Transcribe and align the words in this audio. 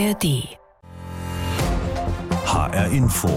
ARD. 0.00 0.56
HR 2.46 2.86
Info. 2.86 3.28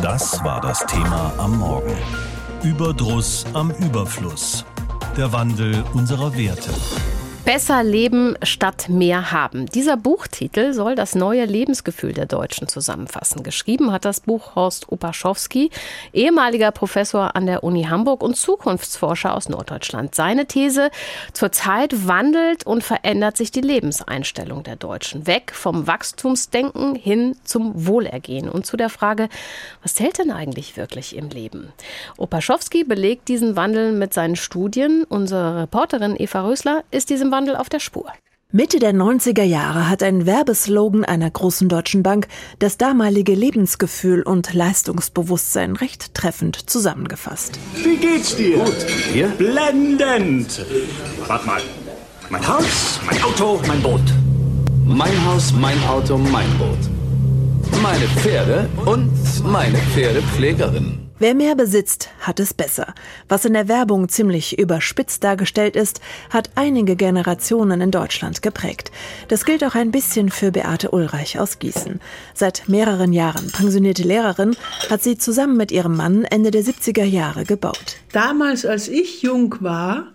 Das 0.00 0.42
war 0.44 0.60
das 0.60 0.86
Thema 0.86 1.32
am 1.38 1.58
Morgen. 1.58 1.96
Überdruss 2.62 3.44
am 3.54 3.72
Überfluss. 3.72 4.64
Der 5.16 5.32
Wandel 5.32 5.82
unserer 5.94 6.36
Werte. 6.36 6.70
Besser 7.44 7.84
leben 7.84 8.38
statt 8.42 8.88
mehr 8.88 9.30
haben. 9.30 9.66
Dieser 9.66 9.98
Buchtitel 9.98 10.72
soll 10.72 10.94
das 10.94 11.14
neue 11.14 11.44
Lebensgefühl 11.44 12.14
der 12.14 12.24
Deutschen 12.24 12.68
zusammenfassen. 12.68 13.42
Geschrieben 13.42 13.92
hat 13.92 14.06
das 14.06 14.20
Buch 14.20 14.54
Horst 14.54 14.90
Opaschowski, 14.90 15.68
ehemaliger 16.14 16.70
Professor 16.70 17.36
an 17.36 17.44
der 17.44 17.62
Uni 17.62 17.84
Hamburg 17.84 18.22
und 18.22 18.38
Zukunftsforscher 18.38 19.34
aus 19.34 19.50
Norddeutschland. 19.50 20.14
Seine 20.14 20.46
These, 20.46 20.90
zurzeit 21.34 22.08
wandelt 22.08 22.64
und 22.64 22.82
verändert 22.82 23.36
sich 23.36 23.50
die 23.50 23.60
Lebenseinstellung 23.60 24.62
der 24.62 24.76
Deutschen. 24.76 25.26
Weg 25.26 25.52
vom 25.54 25.86
Wachstumsdenken 25.86 26.94
hin 26.94 27.36
zum 27.44 27.86
Wohlergehen 27.86 28.48
und 28.48 28.64
zu 28.64 28.78
der 28.78 28.88
Frage, 28.88 29.28
was 29.82 29.92
zählt 29.92 30.18
denn 30.18 30.30
eigentlich 30.30 30.78
wirklich 30.78 31.14
im 31.14 31.28
Leben? 31.28 31.74
Opaschowski 32.16 32.84
belegt 32.84 33.28
diesen 33.28 33.54
Wandel 33.54 33.92
mit 33.92 34.14
seinen 34.14 34.36
Studien. 34.36 35.04
Unsere 35.06 35.60
Reporterin 35.60 36.16
Eva 36.18 36.46
Rösler 36.46 36.84
ist 36.90 37.10
diesem 37.10 37.33
Wandel 37.34 37.56
auf 37.56 37.68
der 37.68 37.80
Spur. 37.80 38.06
Mitte 38.52 38.78
der 38.78 38.92
90er 38.94 39.42
Jahre 39.42 39.88
hat 39.90 40.04
ein 40.04 40.24
Werbeslogan 40.24 41.04
einer 41.04 41.28
großen 41.28 41.68
deutschen 41.68 42.04
Bank 42.04 42.28
das 42.60 42.78
damalige 42.78 43.34
Lebensgefühl 43.34 44.22
und 44.22 44.54
Leistungsbewusstsein 44.54 45.74
recht 45.74 46.14
treffend 46.14 46.70
zusammengefasst. 46.70 47.58
Wie 47.82 47.96
geht's 47.96 48.36
dir? 48.36 48.58
Gut. 48.58 48.86
Hier? 49.12 49.26
Blendend. 49.30 50.64
Warte 51.26 51.44
mal. 51.44 51.60
Mein 52.30 52.46
Haus, 52.46 53.00
mein 53.04 53.20
Auto, 53.24 53.60
mein 53.66 53.82
Boot. 53.82 54.00
Mein 54.86 55.26
Haus, 55.26 55.52
mein 55.52 55.82
Auto, 55.88 56.16
mein 56.16 56.56
Boot. 56.56 57.82
Meine 57.82 58.06
Pferde 58.20 58.68
und 58.86 59.10
meine 59.42 59.78
Pferdepflegerin. 59.92 61.00
Wer 61.20 61.36
mehr 61.36 61.54
besitzt, 61.54 62.08
hat 62.18 62.40
es 62.40 62.52
besser. 62.52 62.92
Was 63.28 63.44
in 63.44 63.52
der 63.52 63.68
Werbung 63.68 64.08
ziemlich 64.08 64.58
überspitzt 64.58 65.22
dargestellt 65.22 65.76
ist, 65.76 66.00
hat 66.28 66.50
einige 66.56 66.96
Generationen 66.96 67.80
in 67.80 67.92
Deutschland 67.92 68.42
geprägt. 68.42 68.90
Das 69.28 69.44
gilt 69.44 69.62
auch 69.62 69.76
ein 69.76 69.92
bisschen 69.92 70.28
für 70.28 70.50
Beate 70.50 70.90
Ulreich 70.90 71.38
aus 71.38 71.60
Gießen. 71.60 72.00
Seit 72.34 72.68
mehreren 72.68 73.12
Jahren 73.12 73.48
pensionierte 73.52 74.02
Lehrerin, 74.02 74.56
hat 74.90 75.04
sie 75.04 75.16
zusammen 75.16 75.56
mit 75.56 75.70
ihrem 75.70 75.96
Mann 75.96 76.24
Ende 76.24 76.50
der 76.50 76.64
70er 76.64 77.04
Jahre 77.04 77.44
gebaut. 77.44 77.96
Damals, 78.10 78.66
als 78.66 78.88
ich 78.88 79.22
jung 79.22 79.54
war, 79.60 80.08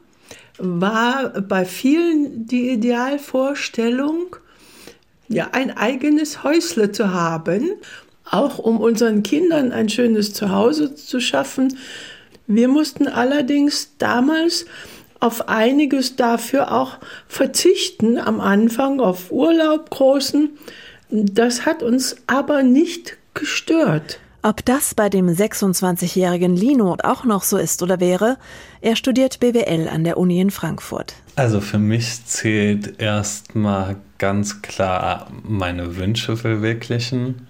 war 0.57 1.29
bei 1.41 1.63
vielen 1.63 2.45
die 2.45 2.71
Idealvorstellung, 2.71 4.35
ja, 5.29 5.49
ein 5.53 5.77
eigenes 5.77 6.43
Häusle 6.43 6.91
zu 6.91 7.13
haben 7.13 7.69
auch 8.31 8.59
um 8.59 8.79
unseren 8.79 9.23
Kindern 9.23 9.71
ein 9.71 9.89
schönes 9.89 10.33
Zuhause 10.33 10.95
zu 10.95 11.19
schaffen. 11.19 11.77
Wir 12.47 12.67
mussten 12.67 13.07
allerdings 13.07 13.95
damals 13.97 14.65
auf 15.19 15.49
einiges 15.49 16.15
dafür 16.15 16.71
auch 16.71 16.97
verzichten 17.27 18.17
am 18.17 18.39
Anfang, 18.39 18.99
auf 18.99 19.31
Urlaub 19.31 19.89
großen. 19.89 20.49
Das 21.09 21.65
hat 21.65 21.83
uns 21.83 22.15
aber 22.27 22.63
nicht 22.63 23.17
gestört. 23.33 24.19
Ob 24.41 24.63
das 24.63 24.95
bei 24.95 25.09
dem 25.09 25.27
26-jährigen 25.27 26.55
Lino 26.55 26.95
auch 27.03 27.25
noch 27.25 27.43
so 27.43 27.57
ist 27.57 27.83
oder 27.83 27.99
wäre, 27.99 28.37
er 28.79 28.95
studiert 28.95 29.41
BWL 29.41 29.89
an 29.89 30.05
der 30.05 30.17
Uni 30.17 30.39
in 30.39 30.49
Frankfurt. 30.49 31.13
Also 31.35 31.59
für 31.59 31.77
mich 31.77 32.25
zählt 32.25 33.01
erstmal 33.01 33.97
ganz 34.17 34.61
klar 34.61 35.29
meine 35.43 35.97
Wünsche 35.97 36.37
verwirklichen 36.37 37.48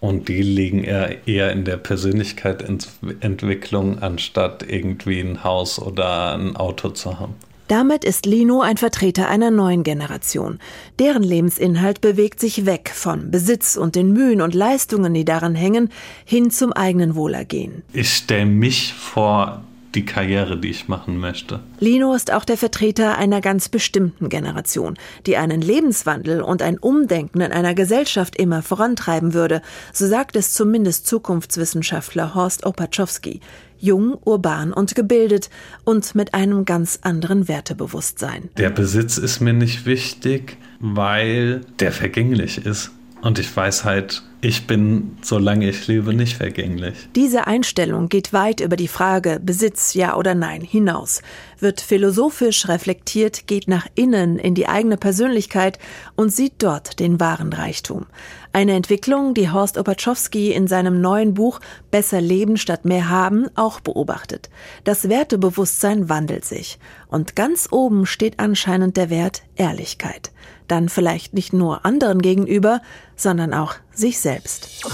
und 0.00 0.28
die 0.28 0.42
liegen 0.42 0.84
eher, 0.84 1.26
eher 1.26 1.50
in 1.52 1.64
der 1.64 1.78
Persönlichkeitsentwicklung, 1.78 4.00
anstatt 4.00 4.62
irgendwie 4.68 5.20
ein 5.20 5.42
Haus 5.44 5.78
oder 5.78 6.34
ein 6.34 6.56
Auto 6.56 6.90
zu 6.90 7.18
haben. 7.18 7.36
Damit 7.68 8.04
ist 8.04 8.26
Lino 8.26 8.60
ein 8.60 8.76
Vertreter 8.76 9.28
einer 9.28 9.50
neuen 9.50 9.82
Generation. 9.82 10.60
Deren 11.00 11.24
Lebensinhalt 11.24 12.00
bewegt 12.00 12.38
sich 12.38 12.64
weg 12.64 12.92
von 12.94 13.32
Besitz 13.32 13.76
und 13.76 13.96
den 13.96 14.12
Mühen 14.12 14.40
und 14.40 14.54
Leistungen, 14.54 15.12
die 15.14 15.24
daran 15.24 15.56
hängen, 15.56 15.90
hin 16.24 16.52
zum 16.52 16.72
eigenen 16.72 17.16
Wohlergehen. 17.16 17.82
Ich 17.92 18.10
stelle 18.10 18.46
mich 18.46 18.94
vor 18.94 19.64
die 19.96 20.04
Karriere, 20.04 20.58
die 20.58 20.70
ich 20.70 20.88
machen 20.88 21.18
möchte. 21.18 21.60
Lino 21.80 22.14
ist 22.14 22.32
auch 22.32 22.44
der 22.44 22.56
Vertreter 22.58 23.18
einer 23.18 23.40
ganz 23.40 23.68
bestimmten 23.68 24.28
Generation, 24.28 24.96
die 25.26 25.36
einen 25.36 25.62
Lebenswandel 25.62 26.42
und 26.42 26.62
ein 26.62 26.78
Umdenken 26.78 27.40
in 27.40 27.50
einer 27.50 27.74
Gesellschaft 27.74 28.36
immer 28.36 28.62
vorantreiben 28.62 29.34
würde, 29.34 29.62
so 29.92 30.06
sagt 30.06 30.36
es 30.36 30.52
zumindest 30.52 31.06
Zukunftswissenschaftler 31.06 32.34
Horst 32.34 32.66
Opaczowski. 32.66 33.40
Jung, 33.78 34.16
urban 34.24 34.72
und 34.72 34.94
gebildet 34.94 35.50
und 35.84 36.14
mit 36.14 36.32
einem 36.32 36.64
ganz 36.64 37.00
anderen 37.02 37.46
Wertebewusstsein. 37.46 38.48
Der 38.56 38.70
Besitz 38.70 39.18
ist 39.18 39.40
mir 39.40 39.52
nicht 39.52 39.84
wichtig, 39.84 40.56
weil 40.80 41.60
der 41.78 41.92
vergänglich 41.92 42.64
ist. 42.64 42.90
Und 43.20 43.38
ich 43.38 43.54
weiß 43.54 43.84
halt, 43.84 44.22
ich 44.46 44.68
bin, 44.68 45.18
solange 45.22 45.68
ich 45.68 45.88
lebe, 45.88 46.14
nicht 46.14 46.36
vergänglich. 46.36 46.94
Diese 47.16 47.48
Einstellung 47.48 48.08
geht 48.08 48.32
weit 48.32 48.60
über 48.60 48.76
die 48.76 48.86
Frage 48.86 49.40
Besitz 49.42 49.94
ja 49.94 50.16
oder 50.16 50.36
nein 50.36 50.60
hinaus, 50.60 51.20
wird 51.58 51.80
philosophisch 51.80 52.68
reflektiert, 52.68 53.48
geht 53.48 53.66
nach 53.66 53.88
innen 53.96 54.38
in 54.38 54.54
die 54.54 54.68
eigene 54.68 54.98
Persönlichkeit 54.98 55.80
und 56.14 56.32
sieht 56.32 56.54
dort 56.58 57.00
den 57.00 57.18
wahren 57.18 57.52
Reichtum. 57.52 58.06
Eine 58.52 58.74
Entwicklung, 58.74 59.34
die 59.34 59.50
Horst 59.50 59.78
Opaczowski 59.78 60.52
in 60.52 60.68
seinem 60.68 61.00
neuen 61.00 61.34
Buch 61.34 61.60
Besser 61.90 62.20
leben 62.20 62.56
statt 62.56 62.84
mehr 62.84 63.08
haben 63.08 63.48
auch 63.56 63.80
beobachtet. 63.80 64.48
Das 64.84 65.08
Wertebewusstsein 65.08 66.08
wandelt 66.08 66.44
sich. 66.44 66.78
Und 67.08 67.34
ganz 67.34 67.68
oben 67.72 68.06
steht 68.06 68.38
anscheinend 68.38 68.96
der 68.96 69.10
Wert 69.10 69.42
Ehrlichkeit 69.56 70.30
dann 70.68 70.88
vielleicht 70.88 71.34
nicht 71.34 71.52
nur 71.52 71.84
anderen 71.84 72.22
gegenüber, 72.22 72.80
sondern 73.16 73.54
auch 73.54 73.74
sich 73.92 74.18
selbst. 74.20 74.84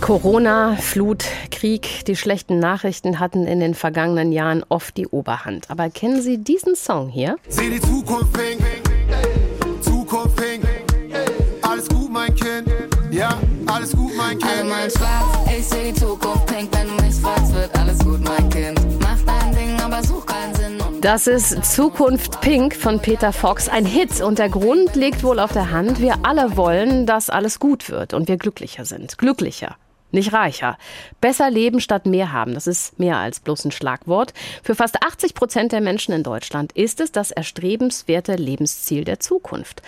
Corona, 0.00 0.76
Flut, 0.76 1.24
Krieg, 1.50 2.04
die 2.06 2.16
schlechten 2.16 2.58
Nachrichten 2.58 3.18
hatten 3.18 3.46
in 3.46 3.60
den 3.60 3.74
vergangenen 3.74 4.30
Jahren 4.30 4.64
oft 4.68 4.96
die 4.96 5.06
Oberhand. 5.06 5.70
Aber 5.70 5.90
kennen 5.90 6.22
Sie 6.22 6.38
diesen 6.38 6.76
Song 6.76 7.08
hier? 7.08 7.36
Sieh 7.48 7.70
die 7.70 7.80
Zukunft 7.80 8.32
pink, 8.32 8.60
Zukunft 9.80 10.36
pink, 10.36 10.64
alles 11.62 11.88
gut, 11.88 12.12
mein 12.12 12.34
Kind, 12.34 12.68
ja, 13.10 13.30
alles 13.66 13.96
gut, 13.96 14.12
mein 14.16 14.38
Kind. 14.38 14.52
Alle 14.52 14.64
mal 14.64 14.90
schwarz, 14.90 15.50
ich 15.58 15.66
seh 15.66 15.92
die 15.92 15.94
Zukunft 15.98 16.46
pink, 16.46 16.68
wenn 16.72 16.88
du 16.88 17.02
mich 17.02 17.14
fragst, 17.14 17.54
wird 17.54 17.76
alles 17.76 17.98
gut, 17.98 18.20
mein 18.22 18.48
Kind. 18.50 18.75
Das 21.06 21.28
ist 21.28 21.64
Zukunft 21.64 22.40
Pink 22.40 22.74
von 22.74 22.98
Peter 22.98 23.32
Fox, 23.32 23.68
ein 23.68 23.86
Hit. 23.86 24.20
Und 24.20 24.40
der 24.40 24.48
Grund 24.48 24.96
liegt 24.96 25.22
wohl 25.22 25.38
auf 25.38 25.52
der 25.52 25.70
Hand. 25.70 26.00
Wir 26.00 26.16
alle 26.24 26.56
wollen, 26.56 27.06
dass 27.06 27.30
alles 27.30 27.60
gut 27.60 27.90
wird 27.90 28.12
und 28.12 28.26
wir 28.26 28.38
glücklicher 28.38 28.84
sind. 28.84 29.16
Glücklicher 29.16 29.76
nicht 30.16 30.32
reicher. 30.32 30.76
Besser 31.20 31.48
leben 31.48 31.80
statt 31.80 32.06
mehr 32.06 32.32
haben, 32.32 32.54
das 32.54 32.66
ist 32.66 32.98
mehr 32.98 33.18
als 33.18 33.38
bloß 33.38 33.66
ein 33.66 33.70
Schlagwort. 33.70 34.34
Für 34.64 34.74
fast 34.74 35.02
80 35.04 35.34
Prozent 35.34 35.70
der 35.70 35.80
Menschen 35.80 36.12
in 36.12 36.24
Deutschland 36.24 36.72
ist 36.72 37.00
es 37.00 37.12
das 37.12 37.30
erstrebenswerte 37.30 38.34
Lebensziel 38.34 39.04
der 39.04 39.20
Zukunft. 39.20 39.82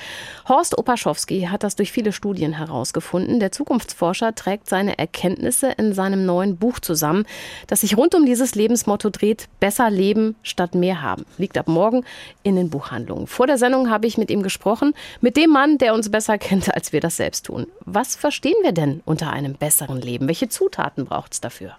Horst 0.49 0.79
Opaschowski 0.79 1.49
hat 1.51 1.65
das 1.65 1.75
durch 1.75 1.91
viele 1.91 2.13
Studien 2.13 2.53
herausgefunden. 2.53 3.41
Der 3.41 3.51
Zukunftsforscher 3.51 4.35
trägt 4.37 4.69
seine 4.69 4.99
Erkenntnisse 4.99 5.73
in 5.77 5.93
seinem 5.93 6.25
neuen 6.25 6.57
Buch 6.57 6.79
zusammen, 6.79 7.27
das 7.67 7.81
sich 7.81 7.97
rund 7.97 8.15
um 8.15 8.25
dieses 8.25 8.55
Lebensmotto 8.55 9.11
dreht, 9.11 9.49
besser 9.59 9.91
leben 9.91 10.37
statt 10.43 10.75
mehr 10.75 11.03
haben. 11.03 11.25
Liegt 11.39 11.59
ab 11.59 11.69
morgen 11.69 12.05
in 12.43 12.57
den 12.57 12.71
Buchhandlungen. 12.71 13.27
Vor 13.27 13.47
der 13.47 13.59
Sendung 13.59 13.91
habe 13.91 14.07
ich 14.07 14.19
mit 14.19 14.31
ihm 14.31 14.43
gesprochen, 14.43 14.95
mit 15.21 15.37
dem 15.37 15.51
Mann, 15.51 15.79
der 15.79 15.95
uns 15.95 16.11
besser 16.11 16.39
kennt, 16.39 16.75
als 16.75 16.93
wir 16.93 17.01
das 17.01 17.17
selbst 17.17 17.47
tun. 17.47 17.67
Was 17.85 18.15
verstehen 18.15 18.57
wir 18.63 18.73
denn 18.73 19.01
unter 19.05 19.33
einem 19.33 19.55
besseren 19.55 20.01
Leben? 20.01 20.18
Geben? 20.19 20.29
Welche 20.29 20.49
Zutaten 20.49 21.07
braucht 21.07 21.33
es 21.33 21.41
dafür? 21.41 21.77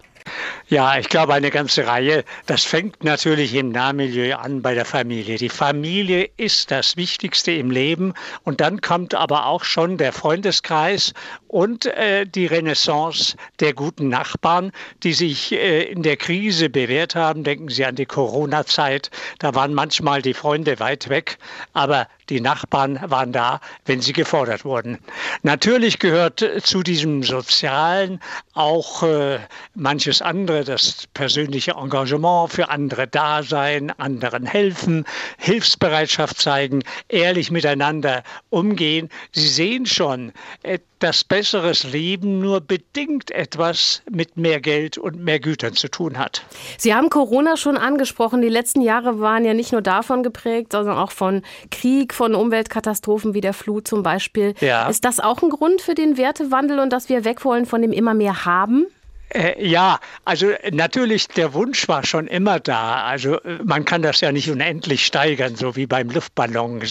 Ja, 0.67 0.99
ich 0.99 1.09
glaube 1.09 1.33
eine 1.33 1.49
ganze 1.49 1.87
Reihe. 1.87 2.23
Das 2.45 2.63
fängt 2.63 3.03
natürlich 3.03 3.55
im 3.55 3.71
Nahmilieu 3.71 4.35
an 4.35 4.61
bei 4.61 4.75
der 4.75 4.85
Familie. 4.85 5.37
Die 5.37 5.49
Familie 5.49 6.29
ist 6.37 6.69
das 6.69 6.95
Wichtigste 6.95 7.51
im 7.51 7.71
Leben 7.71 8.13
und 8.43 8.61
dann 8.61 8.81
kommt 8.81 9.15
aber 9.15 9.47
auch 9.47 9.63
schon 9.63 9.97
der 9.97 10.13
Freundeskreis 10.13 11.13
und 11.47 11.87
äh, 11.87 12.25
die 12.25 12.45
Renaissance 12.45 13.35
der 13.59 13.73
guten 13.73 14.09
Nachbarn, 14.09 14.71
die 15.01 15.13
sich 15.13 15.51
äh, 15.51 15.83
in 15.83 16.03
der 16.03 16.17
Krise 16.17 16.69
bewährt 16.69 17.15
haben. 17.15 17.43
Denken 17.43 17.69
Sie 17.69 17.85
an 17.85 17.95
die 17.95 18.05
Corona-Zeit. 18.05 19.09
Da 19.39 19.55
waren 19.55 19.73
manchmal 19.73 20.21
die 20.21 20.35
Freunde 20.35 20.79
weit 20.79 21.09
weg, 21.09 21.39
aber 21.73 22.07
Die 22.29 22.41
Nachbarn 22.41 22.99
waren 23.03 23.31
da, 23.31 23.59
wenn 23.85 24.01
sie 24.01 24.13
gefordert 24.13 24.63
wurden. 24.65 24.99
Natürlich 25.41 25.99
gehört 25.99 26.45
zu 26.61 26.83
diesem 26.83 27.23
Sozialen 27.23 28.19
auch 28.53 29.03
äh, 29.03 29.39
manches 29.73 30.21
andere, 30.21 30.63
das 30.63 31.07
persönliche 31.13 31.71
Engagement 31.71 32.51
für 32.51 32.69
andere 32.69 33.07
da 33.07 33.41
sein, 33.41 33.91
anderen 33.99 34.45
helfen, 34.45 35.05
Hilfsbereitschaft 35.37 36.39
zeigen, 36.39 36.83
ehrlich 37.07 37.51
miteinander 37.51 38.23
umgehen. 38.49 39.09
Sie 39.31 39.47
sehen 39.47 39.85
schon, 39.85 40.31
äh, 40.63 40.79
dass 40.99 41.23
besseres 41.23 41.83
Leben 41.83 42.39
nur 42.39 42.61
bedingt 42.61 43.31
etwas 43.31 44.01
mit 44.11 44.37
mehr 44.37 44.59
Geld 44.59 44.97
und 44.97 45.17
mehr 45.23 45.39
Gütern 45.39 45.73
zu 45.73 45.87
tun 45.87 46.17
hat. 46.17 46.43
Sie 46.77 46.93
haben 46.93 47.09
Corona 47.09 47.57
schon 47.57 47.77
angesprochen. 47.77 48.41
Die 48.41 48.49
letzten 48.49 48.81
Jahre 48.81 49.19
waren 49.19 49.45
ja 49.45 49.53
nicht 49.53 49.71
nur 49.71 49.81
davon 49.81 50.23
geprägt, 50.23 50.73
sondern 50.73 50.97
auch 50.97 51.11
von 51.11 51.41
Krieg, 51.71 52.13
von 52.19 52.35
Umweltkatastrophen 52.35 53.33
wie 53.33 53.39
der 53.39 53.53
Flut 53.53 53.87
zum 53.87 54.03
Beispiel. 54.03 54.53
Ja. 54.59 54.89
Ist 54.89 55.05
das 55.05 55.21
auch 55.21 55.41
ein 55.41 55.49
Grund 55.49 55.81
für 55.81 55.95
den 55.95 56.17
Wertewandel 56.17 56.79
und 56.79 56.91
dass 56.91 57.07
wir 57.07 57.23
weg 57.23 57.45
wollen 57.45 57.65
von 57.65 57.81
dem 57.81 57.93
immer 57.93 58.13
mehr 58.13 58.43
haben? 58.43 58.87
Äh, 59.29 59.63
ja, 59.63 59.99
also 60.25 60.47
natürlich, 60.71 61.27
der 61.27 61.53
Wunsch 61.53 61.87
war 61.87 62.03
schon 62.05 62.27
immer 62.27 62.59
da. 62.59 63.03
Also 63.03 63.39
äh, 63.41 63.59
man 63.63 63.85
kann 63.85 64.01
das 64.01 64.21
ja 64.21 64.31
nicht 64.31 64.49
unendlich 64.49 65.05
steigern, 65.05 65.55
so 65.55 65.75
wie 65.75 65.85
beim 65.85 66.09
Luftballon. 66.09 66.81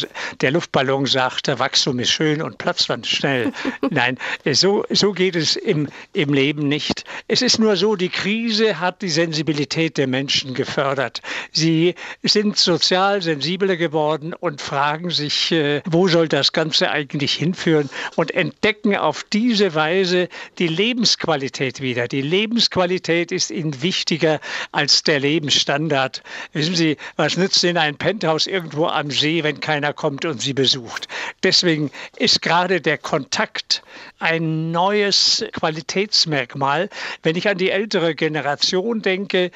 Der 0.40 0.50
Luftballon 0.52 1.06
sagt, 1.06 1.48
Wachstum 1.58 1.98
ist 1.98 2.10
schön 2.10 2.40
und 2.40 2.58
platzt 2.58 2.90
dann 2.90 3.02
schnell. 3.02 3.52
Nein, 3.90 4.18
so, 4.52 4.84
so 4.90 5.12
geht 5.12 5.34
es 5.34 5.56
im, 5.56 5.88
im 6.12 6.32
Leben 6.32 6.68
nicht. 6.68 7.04
Es 7.26 7.42
ist 7.42 7.58
nur 7.58 7.76
so, 7.76 7.96
die 7.96 8.08
Krise 8.08 8.78
hat 8.78 9.02
die 9.02 9.08
Sensibilität 9.08 9.98
der 9.98 10.06
Menschen 10.06 10.54
gefördert. 10.54 11.20
Sie 11.52 11.94
sind 12.22 12.56
sozial 12.56 13.20
sensibler 13.20 13.76
geworden 13.76 14.32
und 14.32 14.60
fragen 14.60 15.10
sich, 15.10 15.50
äh, 15.50 15.82
wo 15.86 16.06
soll 16.06 16.28
das 16.28 16.52
Ganze 16.52 16.90
eigentlich 16.90 17.34
hinführen 17.34 17.90
und 18.14 18.30
entdecken 18.32 18.96
auf 18.96 19.24
diese 19.24 19.74
Weise 19.74 20.28
die 20.58 20.68
Lebensqualität 20.68 21.80
wieder, 21.80 22.06
die 22.06 22.27
Lebensqualität 22.28 23.32
ist 23.32 23.50
ihnen 23.50 23.82
wichtiger 23.82 24.40
als 24.72 25.02
der 25.02 25.20
Lebensstandard. 25.20 26.22
Wissen 26.52 26.74
Sie, 26.74 26.96
was 27.16 27.36
nützt 27.36 27.62
Ihnen 27.64 27.78
ein 27.78 27.96
Penthouse 27.96 28.46
irgendwo 28.46 28.86
am 28.86 29.10
See, 29.10 29.42
wenn 29.42 29.60
keiner 29.60 29.92
kommt 29.92 30.24
und 30.24 30.40
Sie 30.40 30.52
besucht? 30.52 31.08
Deswegen 31.42 31.90
ist 32.16 32.42
gerade 32.42 32.80
der 32.80 32.98
Kontakt 32.98 33.82
ein 34.18 34.70
neues 34.70 35.44
Qualitätsmerkmal. 35.52 36.88
Wenn 37.22 37.36
ich 37.36 37.48
an 37.48 37.58
die 37.58 37.70
ältere 37.70 38.14
Generation 38.14 39.02
denke, 39.02 39.50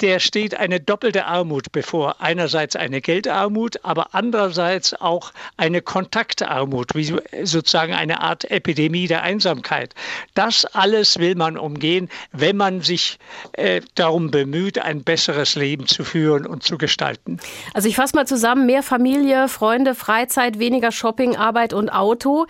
der 0.00 0.20
steht 0.20 0.54
eine 0.54 0.80
doppelte 0.80 1.26
Armut 1.26 1.72
bevor. 1.72 2.20
Einerseits 2.20 2.76
eine 2.76 3.00
Geldarmut, 3.00 3.80
aber 3.82 4.14
andererseits 4.14 4.94
auch 4.94 5.32
eine 5.56 5.80
Kontaktarmut, 5.80 6.94
wie 6.94 7.16
sozusagen 7.44 7.94
eine 7.94 8.20
Art 8.20 8.50
Epidemie 8.50 9.06
der 9.06 9.22
Einsamkeit. 9.22 9.94
Das 10.34 10.64
alles 10.66 11.18
will 11.18 11.34
man 11.34 11.56
umgehen, 11.56 12.08
wenn 12.32 12.56
man 12.56 12.82
sich 12.82 13.18
äh, 13.52 13.80
darum 13.94 14.30
bemüht, 14.30 14.78
ein 14.78 15.02
besseres 15.02 15.54
Leben 15.54 15.86
zu 15.86 16.04
führen 16.04 16.46
und 16.46 16.62
zu 16.62 16.76
gestalten. 16.76 17.38
Also 17.72 17.88
ich 17.88 17.96
fasse 17.96 18.16
mal 18.16 18.26
zusammen, 18.26 18.66
mehr 18.66 18.82
Familie, 18.82 19.48
Freunde, 19.48 19.94
Freizeit, 19.94 20.58
weniger 20.58 20.92
Shopping, 20.92 21.36
Arbeit 21.36 21.72
und 21.72 21.88
Auto. 21.88 22.46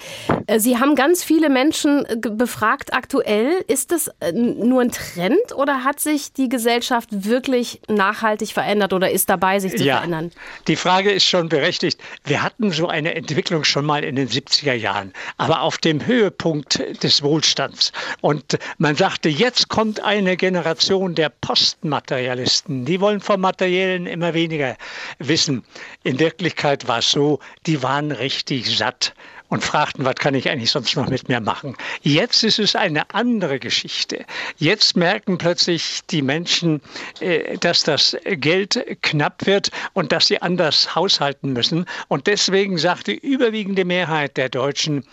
Äh, 0.46 0.58
Sie 0.58 0.78
haben 0.78 0.96
ganz 0.96 1.22
viele 1.22 1.48
Menschen 1.48 2.04
äh, 2.06 2.16
befragt 2.16 2.92
aktuell. 2.92 3.64
Ist 3.68 3.92
das 3.92 4.08
äh, 4.20 4.32
nur 4.32 4.82
ein 4.82 4.90
Trend 4.90 5.54
oder 5.54 5.84
hat 5.84 6.00
sich 6.00 6.32
die 6.32 6.48
Gesellschaft 6.48 7.08
wirklich 7.10 7.35
wirklich 7.36 7.82
nachhaltig 7.86 8.54
verändert 8.54 8.94
oder 8.94 9.10
ist 9.10 9.28
dabei, 9.28 9.60
sich 9.60 9.76
zu 9.76 9.84
ja, 9.84 9.96
verändern? 9.98 10.32
Die 10.68 10.76
Frage 10.76 11.12
ist 11.12 11.26
schon 11.26 11.50
berechtigt. 11.50 12.00
Wir 12.24 12.42
hatten 12.42 12.72
so 12.72 12.88
eine 12.88 13.14
Entwicklung 13.14 13.62
schon 13.64 13.84
mal 13.84 14.02
in 14.04 14.16
den 14.16 14.28
70er 14.28 14.72
Jahren, 14.72 15.12
aber 15.36 15.60
auf 15.60 15.76
dem 15.76 16.06
Höhepunkt 16.06 16.82
des 17.02 17.22
Wohlstands. 17.22 17.92
Und 18.22 18.58
man 18.78 18.96
sagte, 18.96 19.28
jetzt 19.28 19.68
kommt 19.68 20.00
eine 20.00 20.38
Generation 20.38 21.14
der 21.14 21.28
Postmaterialisten. 21.28 22.86
Die 22.86 23.02
wollen 23.02 23.20
vom 23.20 23.42
Materiellen 23.42 24.06
immer 24.06 24.32
weniger 24.32 24.76
wissen. 25.18 25.62
In 26.04 26.18
Wirklichkeit 26.18 26.88
war 26.88 27.00
es 27.00 27.10
so, 27.10 27.38
die 27.66 27.82
waren 27.82 28.12
richtig 28.12 28.78
satt 28.78 29.12
und 29.48 29.62
fragten, 29.62 30.04
was 30.04 30.16
kann 30.16 30.34
ich 30.34 30.50
eigentlich 30.50 30.70
sonst 30.70 30.96
noch 30.96 31.08
mit 31.08 31.28
mir 31.28 31.40
machen. 31.40 31.76
Jetzt 32.02 32.42
ist 32.42 32.58
es 32.58 32.74
eine 32.74 33.14
andere 33.14 33.58
Geschichte. 33.58 34.24
Jetzt 34.56 34.96
merken 34.96 35.38
plötzlich 35.38 36.00
die 36.10 36.22
Menschen, 36.22 36.80
äh, 37.20 37.58
dass 37.58 37.82
das 37.82 38.16
Geld 38.24 38.84
knapp 39.02 39.46
wird 39.46 39.70
und 39.92 40.12
dass 40.12 40.26
sie 40.26 40.42
anders 40.42 40.94
haushalten 40.94 41.52
müssen. 41.52 41.86
Und 42.08 42.26
deswegen 42.26 42.78
sagt 42.78 43.06
die 43.06 43.18
überwiegende 43.18 43.84
Mehrheit 43.84 44.36
der 44.36 44.48
Deutschen, 44.48 45.04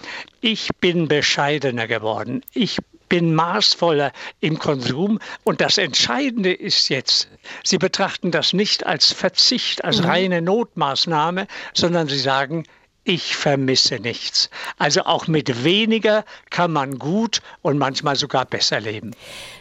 ich 0.42 0.70
bin 0.80 1.08
bescheidener 1.08 1.88
geworden. 1.88 2.44
Ich 2.54 2.78
bin 3.14 3.36
maßvoller 3.36 4.12
im 4.40 4.58
Konsum. 4.58 5.20
Und 5.44 5.62
das 5.62 5.78
Entscheidende 5.78 6.52
ist 6.52 6.90
jetzt, 6.90 7.30
Sie 7.64 7.78
betrachten 7.78 8.32
das 8.32 8.54
nicht 8.54 8.88
als 8.88 9.14
Verzicht, 9.14 9.86
als 9.86 10.02
mhm. 10.02 10.06
reine 10.06 10.42
Notmaßnahme, 10.42 11.46
sondern 11.76 12.08
Sie 12.08 12.18
sagen, 12.18 12.64
ich 13.06 13.36
vermisse 13.36 13.96
nichts. 13.96 14.50
Also 14.78 15.02
auch 15.02 15.28
mit 15.28 15.64
weniger 15.64 16.24
kann 16.50 16.72
man 16.72 17.00
gut 17.00 17.42
und 17.62 17.78
manchmal 17.78 18.16
sogar 18.16 18.46
besser 18.46 18.80
leben. 18.80 19.12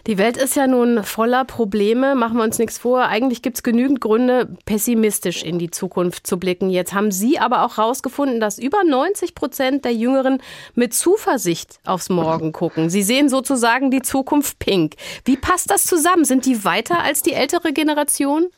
Die 0.06 0.18
Welt 0.18 0.36
ist 0.36 0.54
ja 0.54 0.66
nun 0.66 1.02
voller 1.02 1.44
Probleme, 1.44 2.14
machen 2.14 2.36
wir 2.36 2.44
uns 2.44 2.58
nichts 2.58 2.78
vor. 2.78 3.02
Eigentlich 3.02 3.42
gibt 3.42 3.56
es 3.56 3.62
genügend 3.62 4.00
Gründe, 4.00 4.56
pessimistisch 4.64 5.42
in 5.42 5.58
die 5.58 5.70
Zukunft 5.70 6.26
zu 6.26 6.38
blicken. 6.38 6.70
Jetzt 6.70 6.92
haben 6.92 7.10
Sie 7.10 7.38
aber 7.38 7.64
auch 7.64 7.78
herausgefunden, 7.78 8.40
dass 8.40 8.58
über 8.58 8.84
90 8.84 9.34
Prozent 9.34 9.84
der 9.84 9.92
Jüngeren 9.92 10.40
mit 10.74 10.94
Zuversicht 10.94 11.80
aufs 11.84 12.08
Morgen 12.08 12.52
gucken. 12.52 12.90
Sie 12.90 13.02
sehen 13.02 13.28
sozusagen 13.28 13.90
die 13.90 14.02
Zukunft 14.02 14.58
pink. 14.60 14.94
Wie 15.24 15.36
passt 15.36 15.70
das 15.70 15.84
zusammen? 15.84 16.24
Sind 16.24 16.46
die 16.46 16.64
weiter 16.64 17.02
als 17.02 17.22
die 17.22 17.32
ältere 17.32 17.72
Generation? 17.72 18.48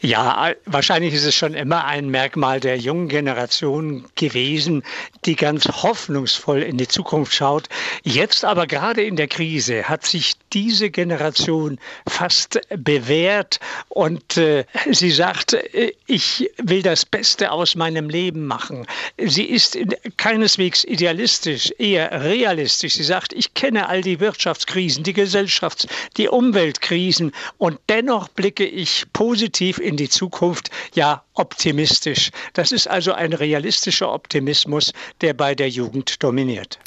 Ja, 0.00 0.52
wahrscheinlich 0.64 1.14
ist 1.14 1.24
es 1.24 1.34
schon 1.34 1.54
immer 1.54 1.84
ein 1.84 2.08
Merkmal 2.08 2.60
der 2.60 2.78
jungen 2.78 3.08
Generation 3.08 4.04
gewesen, 4.14 4.82
die 5.24 5.36
ganz 5.36 5.64
hoffnungsvoll 5.66 6.62
in 6.62 6.78
die 6.78 6.88
Zukunft 6.88 7.34
schaut. 7.34 7.68
Jetzt 8.02 8.44
aber 8.44 8.66
gerade 8.66 9.02
in 9.02 9.16
der 9.16 9.28
Krise 9.28 9.88
hat 9.88 10.06
sich 10.06 10.35
diese 10.52 10.90
Generation 10.90 11.78
fast 12.08 12.60
bewährt 12.70 13.60
und 13.88 14.36
äh, 14.36 14.64
sie 14.90 15.10
sagt, 15.10 15.54
äh, 15.54 15.92
ich 16.06 16.50
will 16.58 16.82
das 16.82 17.04
Beste 17.04 17.52
aus 17.52 17.74
meinem 17.74 18.08
Leben 18.08 18.46
machen. 18.46 18.86
Sie 19.18 19.44
ist 19.44 19.78
keineswegs 20.16 20.84
idealistisch, 20.84 21.72
eher 21.78 22.22
realistisch. 22.24 22.94
Sie 22.94 23.04
sagt, 23.04 23.32
ich 23.32 23.54
kenne 23.54 23.88
all 23.88 24.02
die 24.02 24.20
Wirtschaftskrisen, 24.20 25.04
die 25.04 25.14
Gesellschafts-, 25.14 25.86
die 26.16 26.28
Umweltkrisen 26.28 27.32
und 27.58 27.78
dennoch 27.88 28.28
blicke 28.28 28.64
ich 28.64 29.04
positiv 29.12 29.36
positiv 29.36 29.78
in 29.78 29.96
die 29.96 30.08
Zukunft, 30.08 30.70
ja 30.94 31.22
optimistisch. 31.36 32.30
Das 32.52 32.72
ist 32.72 32.86
also 32.86 33.12
ein 33.12 33.32
realistischer 33.32 34.12
Optimismus, 34.12 34.92
der 35.20 35.34
bei 35.34 35.54
der 35.54 35.68
Jugend 35.68 36.22
dominiert. 36.22 36.78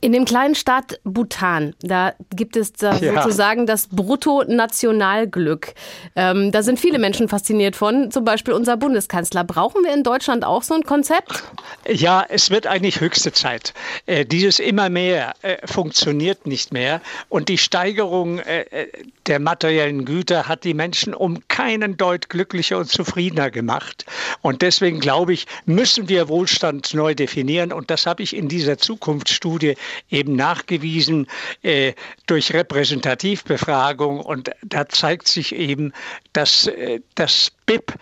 In 0.00 0.12
dem 0.12 0.24
kleinen 0.24 0.54
Staat 0.54 1.00
Bhutan, 1.04 1.74
da 1.80 2.14
gibt 2.34 2.56
es 2.56 2.72
da 2.72 2.96
ja. 2.96 3.22
sozusagen 3.22 3.66
das 3.66 3.88
Bruttonationalglück. 3.88 5.74
Ähm, 6.16 6.52
da 6.52 6.62
sind 6.62 6.80
viele 6.80 6.98
Menschen 6.98 7.28
fasziniert 7.28 7.76
von, 7.76 8.10
zum 8.10 8.24
Beispiel 8.24 8.54
unser 8.54 8.76
Bundeskanzler. 8.76 9.44
Brauchen 9.44 9.84
wir 9.84 9.92
in 9.92 10.02
Deutschland 10.02 10.44
auch 10.44 10.62
so 10.62 10.74
ein 10.74 10.82
Konzept? 10.82 11.44
Ja, 11.88 12.24
es 12.28 12.50
wird 12.50 12.66
eigentlich 12.66 13.00
höchste 13.00 13.32
Zeit. 13.32 13.74
Äh, 14.06 14.24
dieses 14.24 14.58
immer 14.58 14.88
mehr 14.88 15.34
äh, 15.42 15.66
funktioniert 15.66 16.46
nicht 16.46 16.72
mehr 16.72 17.00
und 17.28 17.48
die 17.48 17.58
Steigerung 17.58 18.38
äh, 18.38 18.62
äh 18.70 18.88
der 19.26 19.40
materiellen 19.40 20.04
Güter 20.04 20.48
hat 20.48 20.64
die 20.64 20.74
Menschen 20.74 21.14
um 21.14 21.48
keinen 21.48 21.96
Deut 21.96 22.14
Deut 22.14 22.28
glücklicher 22.28 22.78
und 22.78 22.88
zufriedener 22.88 23.50
gemacht. 23.50 23.93
Und 24.42 24.62
deswegen 24.62 25.00
glaube 25.00 25.32
ich, 25.32 25.46
müssen 25.66 26.08
wir 26.08 26.28
Wohlstand 26.28 26.94
neu 26.94 27.14
definieren. 27.14 27.72
Und 27.72 27.90
das 27.90 28.06
habe 28.06 28.22
ich 28.22 28.36
in 28.36 28.48
dieser 28.48 28.78
Zukunftsstudie 28.78 29.76
eben 30.10 30.36
nachgewiesen 30.36 31.26
äh, 31.62 31.94
durch 32.26 32.52
Repräsentativbefragung. 32.52 34.20
Und 34.20 34.50
da 34.62 34.88
zeigt 34.88 35.28
sich 35.28 35.54
eben, 35.54 35.92
dass 36.32 36.66
äh, 36.66 37.00
das 37.14 37.52
BIP 37.66 37.94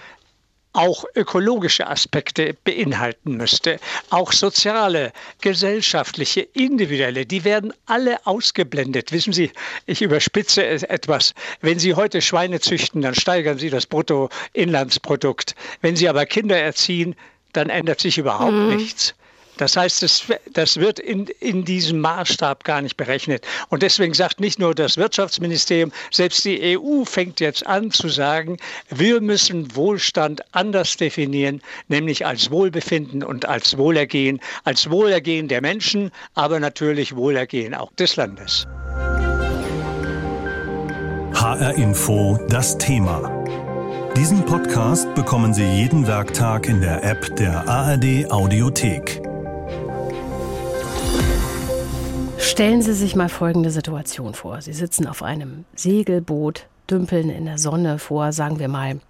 auch 0.73 1.05
ökologische 1.15 1.87
Aspekte 1.87 2.55
beinhalten 2.65 3.37
müsste, 3.37 3.79
auch 4.11 4.33
soziale, 4.33 5.13
gesellschaftliche, 5.41 6.41
individuelle, 6.41 7.27
die 7.27 7.45
werden 7.45 7.73
alle 7.87 8.27
ausgeblendet. 8.27 9.13
Wissen 9.13 9.33
Sie, 9.33 9.51
ich 9.87 10.03
überspitze 10.03 10.65
es 10.65 10.83
etwas. 10.83 11.35
Wenn 11.61 11.79
Sie 11.79 11.95
heute 11.95 12.23
Schweine 12.23 12.61
züchten, 12.61 13.03
dann 13.03 13.15
steigern 13.15 13.59
Sie 13.59 13.71
das 13.71 13.87
Bruttoinlandsprodukt. 13.87 15.55
Wenn 15.81 15.97
Sie 15.97 16.09
aber 16.09 16.27
Kinder 16.27 16.59
erziehen, 16.59 17.15
dann 17.53 17.69
ändert 17.69 18.01
sich 18.01 18.19
überhaupt 18.19 18.53
mhm. 18.53 18.77
nichts 18.77 19.15
Das 19.63 19.77
heißt, 19.77 20.03
das, 20.03 20.25
das 20.55 20.77
wird 20.79 20.99
in, 20.99 21.29
in 21.39 21.65
diesem 21.65 22.01
Maßstab 22.01 22.65
gar 22.65 22.83
nicht 22.83 22.97
berechnet. 22.97 23.47
Und 23.69 23.85
deswegen 23.85 24.13
sagt 24.13 24.41
nicht 24.41 24.59
nur 24.59 24.75
das 24.75 24.97
Wirtschaftsministerium, 24.97 25.93
selbst 26.11 26.45
die 26.45 26.77
EU 26.77 27.05
fängt 27.05 27.39
jetzt 27.39 27.65
an 27.65 27.93
zu 27.93 28.09
sagen, 28.09 28.57
wir 28.91 29.21
müssen 29.21 29.77
Wohlstand 29.77 30.43
anders 30.51 30.97
definieren, 30.97 31.63
nämlich 31.87 32.27
als 32.27 32.51
Wohlbefinden 32.51 33.23
und 33.23 33.47
als 33.47 33.79
Wohlergehen, 33.79 34.41
als 34.65 34.91
Wohlergehen 34.91 35.47
der 35.47 35.61
Menschen, 35.61 36.11
aber 36.35 36.59
natürlich 36.59 37.15
Wohlergehen 37.15 37.73
auch 37.73 37.93
des 37.93 38.17
Landes. 38.17 38.67
HR 41.35 41.75
Info 41.77 42.37
das 42.49 42.77
Thema. 42.79 43.45
Diesen 44.17 44.45
Podcast 44.45 45.15
bekommen 45.15 45.55
Sie 45.55 45.65
jeden 45.65 46.09
Werktag 46.09 46.69
in 46.69 46.81
der 46.81 47.05
App 47.05 47.37
der 47.37 47.69
ARD 47.69 48.29
Audiothek. 48.29 49.32
Stellen 52.53 52.83
Sie 52.83 52.93
sich 52.93 53.17
mal 53.17 53.31
folgende 53.31 53.71
Situation 53.71 54.35
vor. 54.35 54.61
Sie 54.61 54.75
sitzen 54.75 55.07
auf 55.07 55.23
einem 55.23 55.65
Segelboot, 55.75 56.67
dümpeln 56.91 57.31
in 57.31 57.47
der 57.47 57.57
Sonne 57.57 57.99
vor, 57.99 58.33
sagen 58.33 58.59
wir 58.59 58.69
mal, 58.69 59.01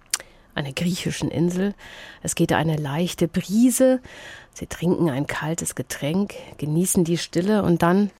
einer 0.55 0.71
griechischen 0.71 1.29
Insel. 1.29 1.73
Es 2.21 2.35
geht 2.35 2.53
eine 2.53 2.77
leichte 2.77 3.27
Brise. 3.27 3.99
Sie 4.53 4.65
trinken 4.67 5.09
ein 5.09 5.27
kaltes 5.27 5.75
Getränk, 5.75 6.35
genießen 6.57 7.03
die 7.03 7.17
Stille 7.17 7.63
und 7.63 7.81
dann 7.83 8.11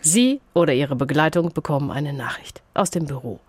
Sie 0.00 0.40
oder 0.54 0.72
Ihre 0.72 0.94
Begleitung 0.94 1.52
bekommen 1.52 1.90
eine 1.90 2.12
Nachricht 2.12 2.62
aus 2.74 2.90
dem 2.90 3.06
Büro. 3.06 3.40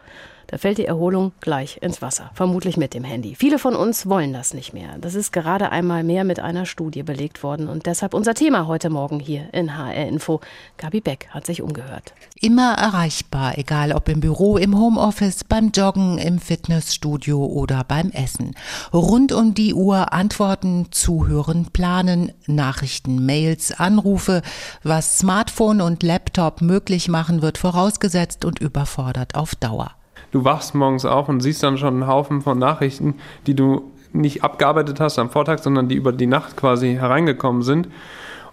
Da 0.54 0.60
fällt 0.60 0.78
die 0.78 0.86
Erholung 0.86 1.32
gleich 1.40 1.80
ins 1.82 2.04
Wasser, 2.04 2.30
vermutlich 2.36 2.78
mit 2.78 2.94
dem 2.94 3.04
Handy. 3.04 3.34
Viele 3.34 3.58
von 3.58 3.76
uns 3.76 4.06
wollen 4.06 4.34
das 4.34 4.54
nicht 4.54 4.72
mehr. 4.72 5.00
Das 5.02 5.16
ist 5.16 5.32
gerade 5.32 5.72
einmal 5.72 6.04
mehr 6.04 6.24
mit 6.24 6.40
einer 6.40 6.68
Studie 6.68 7.02
belegt 7.02 7.42
worden 7.42 7.68
und 7.68 7.88
deshalb 7.88 8.14
unser 8.14 8.36
Thema 8.36 8.68
heute 8.68 8.92
Morgen 8.92 9.20
hier 9.20 9.52
in 9.52 9.76
HR 9.76 10.06
Info. 10.06 10.42
Gabi 10.78 11.02
Beck 11.02 11.28
hat 11.32 11.48
sich 11.48 11.64
umgehört. 11.64 12.14
Immer 12.40 12.74
erreichbar, 12.74 13.58
egal 13.58 13.94
ob 13.94 14.08
im 14.10 14.20
Büro, 14.20 14.58
im 14.58 14.78
Homeoffice, 14.78 15.44
beim 15.44 15.72
Joggen, 15.72 16.20
im 16.20 16.38
Fitnessstudio 16.38 17.44
oder 17.44 17.84
beim 17.84 18.12
Essen. 18.12 18.54
Rund 18.94 19.32
um 19.32 19.56
die 19.56 19.74
Uhr 19.74 20.14
Antworten, 20.14 20.90
Zuhören, 20.92 21.70
Planen, 21.74 22.32
Nachrichten, 22.46 23.26
Mails, 23.26 23.72
Anrufe. 23.72 24.44
Was 24.84 25.18
Smartphone 25.18 25.82
und 25.82 26.04
Laptop 26.04 26.62
möglich 26.62 27.08
machen, 27.08 27.42
wird 27.42 27.58
vorausgesetzt 27.58 28.46
und 28.46 28.60
überfordert 28.60 29.34
auf 29.34 29.56
Dauer 29.56 29.96
du 30.32 30.44
wachst 30.44 30.76
morgens 30.76 31.06
auf 31.06 31.30
und 31.30 31.42
siehst 31.42 31.64
dann 31.64 31.78
schon 31.78 31.94
einen 31.94 32.08
Haufen 32.08 32.42
von 32.42 32.58
Nachrichten, 32.58 33.16
die 33.48 33.56
du 33.56 33.92
nicht 34.14 34.44
abgearbeitet 34.44 35.00
hast 35.00 35.20
am 35.20 35.30
Vortag, 35.30 35.60
sondern 35.60 35.90
die 35.90 35.96
über 35.96 36.12
die 36.12 36.28
Nacht 36.28 36.56
quasi 36.56 36.94
hereingekommen 36.94 37.64
sind. 37.64 37.88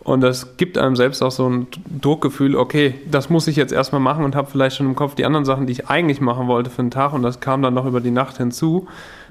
Und 0.03 0.23
das 0.23 0.57
gibt 0.57 0.79
einem 0.79 0.97
selbst 0.97 1.23
auch 1.23 1.31
so 1.31 1.49
ein 1.49 1.67
Druckgefühl, 2.01 2.57
okay, 2.57 2.95
das 3.11 3.29
muss 3.29 3.47
ich 3.47 3.57
jetzt 3.57 3.73
erstmal 3.73 4.01
machen 4.01 4.25
und 4.25 4.35
habe 4.35 4.51
vielleicht 4.51 4.77
schon 4.77 4.87
im 4.87 4.97
Kopf 4.97 5.15
die 5.15 5.27
anderen 5.27 5.45
Sachen, 5.45 5.67
die 5.67 5.73
ich 5.73 5.89
eigentlich 5.89 6.23
machen 6.23 6.49
wollte 6.49 6.71
für 6.71 6.83
den 6.83 6.91
Tag 6.91 7.13
und 7.13 7.23
das 7.23 7.41
kam 7.41 7.61
dann 7.61 7.75
noch 7.75 7.85
über 7.85 8.01
die 8.01 8.11
Nacht 8.11 8.39
hinzu. 8.39 8.89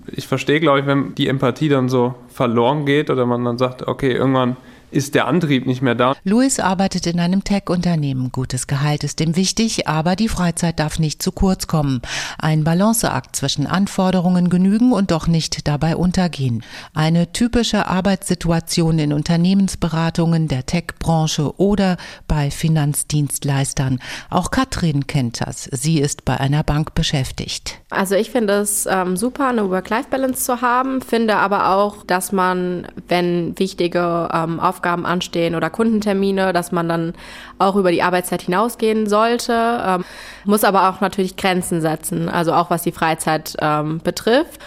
Ich 0.08 0.28
verstehe, 0.28 0.60
glaube 0.60 0.82
ich, 0.82 0.86
wenn 0.86 1.16
die 1.16 1.28
Empathie 1.28 1.70
dann 1.70 1.90
so 1.90 2.14
verloren 2.30 2.86
geht 2.86 3.10
oder 3.10 3.26
man 3.26 3.44
dann 3.44 3.58
sagt, 3.58 3.88
okay, 3.88 4.12
irgendwann 4.12 4.58
ist 4.92 5.16
der 5.16 5.28
Antrieb 5.28 5.66
nicht 5.66 5.82
mehr 5.82 5.96
da. 5.96 6.16
Louis 6.24 6.60
arbeitet 6.60 7.08
in 7.08 7.20
einem 7.20 7.44
Tech-Unternehmen. 7.44 8.32
Gutes 8.32 8.68
Gehalt 8.68 9.04
ist 9.04 9.22
ihm 9.22 9.36
wichtig, 9.36 9.88
aber 9.88 10.16
die 10.16 10.28
Freizeit 10.28 10.80
darf 10.80 11.00
nicht 11.00 11.22
zu 11.24 11.32
kurz 11.32 11.68
kommen. 11.68 12.02
Ein 12.38 12.64
Balanceakt 12.64 13.36
zwischen 13.36 13.68
Anforderungen 13.68 14.50
genügen 14.50 14.92
und 14.92 15.12
doch 15.12 15.28
nicht 15.28 15.68
dabei 15.68 15.96
untergehen. 15.96 16.64
Eine 16.94 17.32
typische 17.32 17.88
Arbeitssituation 17.88 19.00
in 19.00 19.14
Unternehmensberatungen 19.14 20.48
der 20.48 20.66
Tech-Branche 20.66 21.60
oder 21.60 21.98
bei 22.28 22.52
Finanzdienstleistern. 22.52 24.00
Auch 24.30 24.52
Katrin 24.52 25.08
kennt 25.08 25.42
das. 25.42 25.64
Sie 25.72 26.00
ist 26.00 26.26
bei 26.26 26.40
einer 26.40 26.64
Bank 26.64 26.96
beschäftigt. 26.96 27.80
Also 27.90 28.16
ich 28.16 28.32
finde 28.32 28.54
es 28.54 28.86
ähm, 28.86 29.18
super, 29.18 29.50
eine 29.50 29.70
Work-Life-Balance 29.70 30.44
zu 30.44 30.62
haben, 30.62 31.02
finde 31.02 31.38
aber 31.38 31.70
auch, 31.76 32.04
dass 32.06 32.32
man, 32.32 32.88
wenn 33.08 33.58
wichtige 33.58 34.30
ähm, 34.34 34.60
Aufgaben 34.60 34.79
Aufgaben 34.80 35.06
anstehen 35.06 35.56
oder 35.56 35.70
Kundentermine, 35.70 36.54
dass 36.54 36.72
man 36.72 36.88
dann 36.88 37.14
auch 37.58 37.76
über 37.76 37.92
die 37.92 38.02
Arbeitszeit 38.02 38.44
hinausgehen 38.44 39.10
sollte, 39.10 39.54
ähm, 39.86 40.06
muss 40.46 40.64
aber 40.64 40.90
auch 40.90 41.02
natürlich 41.02 41.36
Grenzen 41.36 41.82
setzen, 41.82 42.30
also 42.30 42.54
auch 42.54 42.70
was 42.70 42.84
die 42.84 42.94
Freizeit 42.94 43.58
ähm, 43.60 44.00
betrifft. 44.02 44.62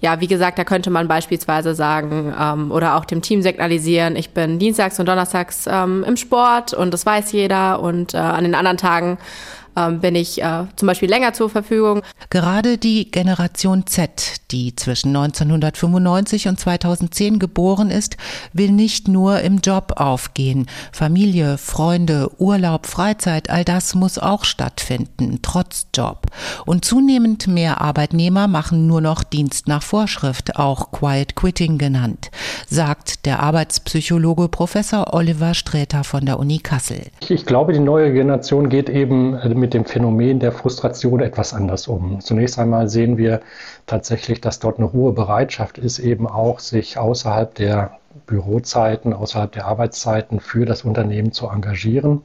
Ja, 0.00 0.20
wie 0.20 0.26
gesagt, 0.26 0.58
da 0.58 0.64
könnte 0.64 0.90
man 0.90 1.06
beispielsweise 1.06 1.74
sagen 1.74 2.32
ähm, 2.40 2.70
oder 2.70 2.96
auch 2.96 3.04
dem 3.04 3.20
Team 3.20 3.42
signalisieren, 3.42 4.16
ich 4.16 4.30
bin 4.30 4.58
dienstags 4.58 4.98
und 4.98 5.06
donnerstags 5.06 5.66
ähm, 5.70 6.02
im 6.06 6.16
Sport 6.16 6.72
und 6.72 6.94
das 6.94 7.04
weiß 7.04 7.32
jeder 7.32 7.80
und 7.80 8.14
äh, 8.14 8.18
an 8.18 8.44
den 8.44 8.54
anderen 8.54 8.78
Tagen 8.78 9.18
bin 10.00 10.14
ich 10.14 10.42
äh, 10.42 10.64
zum 10.76 10.86
Beispiel 10.86 11.08
länger 11.08 11.32
zur 11.32 11.48
Verfügung. 11.48 12.02
Gerade 12.30 12.78
die 12.78 13.10
Generation 13.10 13.86
Z, 13.86 14.40
die 14.50 14.74
zwischen 14.74 15.08
1995 15.08 16.48
und 16.48 16.58
2010 16.58 17.38
geboren 17.38 17.90
ist, 17.90 18.16
will 18.52 18.72
nicht 18.72 19.08
nur 19.08 19.40
im 19.40 19.58
Job 19.58 19.94
aufgehen. 19.96 20.66
Familie, 20.92 21.58
Freunde, 21.58 22.30
Urlaub, 22.38 22.86
Freizeit, 22.86 23.50
all 23.50 23.64
das 23.64 23.94
muss 23.94 24.18
auch 24.18 24.44
stattfinden, 24.44 25.38
trotz 25.42 25.86
Job. 25.94 26.26
Und 26.66 26.84
zunehmend 26.84 27.46
mehr 27.46 27.80
Arbeitnehmer 27.80 28.48
machen 28.48 28.86
nur 28.86 29.00
noch 29.00 29.22
Dienst 29.22 29.68
nach 29.68 29.82
Vorschrift, 29.82 30.56
auch 30.56 30.90
Quiet 30.90 31.36
Quitting 31.36 31.78
genannt, 31.78 32.30
sagt 32.68 33.26
der 33.26 33.40
Arbeitspsychologe 33.40 34.48
Professor 34.48 35.14
Oliver 35.14 35.54
Sträter 35.54 36.04
von 36.04 36.26
der 36.26 36.38
Uni 36.38 36.58
Kassel. 36.58 37.02
Ich 37.28 37.46
glaube, 37.46 37.72
die 37.72 37.78
neue 37.78 38.12
Generation 38.12 38.68
geht 38.68 38.88
eben 38.88 39.38
mit 39.58 39.67
mit 39.68 39.74
dem 39.74 39.84
Phänomen 39.84 40.40
der 40.40 40.52
Frustration 40.52 41.20
etwas 41.20 41.52
anders 41.52 41.88
um. 41.88 42.22
Zunächst 42.22 42.58
einmal 42.58 42.88
sehen 42.88 43.18
wir 43.18 43.40
tatsächlich, 43.84 44.40
dass 44.40 44.60
dort 44.60 44.78
eine 44.78 44.94
hohe 44.94 45.12
Bereitschaft 45.12 45.76
ist, 45.76 45.98
eben 45.98 46.26
auch 46.26 46.58
sich 46.58 46.96
außerhalb 46.96 47.54
der 47.54 47.98
Bürozeiten, 48.24 49.12
außerhalb 49.12 49.52
der 49.52 49.66
Arbeitszeiten 49.66 50.40
für 50.40 50.64
das 50.64 50.84
Unternehmen 50.84 51.32
zu 51.32 51.48
engagieren. 51.48 52.22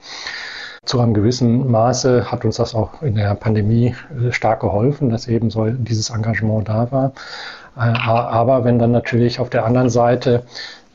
Zu 0.86 1.02
einem 1.02 1.14
gewissen 1.14 1.70
Maße 1.70 2.32
hat 2.32 2.46
uns 2.46 2.56
das 2.56 2.76
auch 2.76 3.02
in 3.02 3.16
der 3.16 3.36
Pandemie 3.36 3.94
äh, 4.26 4.32
stark 4.32 4.62
geholfen, 4.62 5.10
dass 5.10 5.28
eben 5.28 5.50
so 5.50 5.70
dieses 5.70 6.12
Engagement 6.12 6.70
da 6.70 6.90
war. 6.94 7.12
Äh, 7.76 7.82
aber 7.82 8.64
wenn 8.64 8.80
dann 8.80 8.94
natürlich 8.94 9.42
auf 9.42 9.50
der 9.50 9.66
anderen 9.66 9.90
Seite 9.90 10.44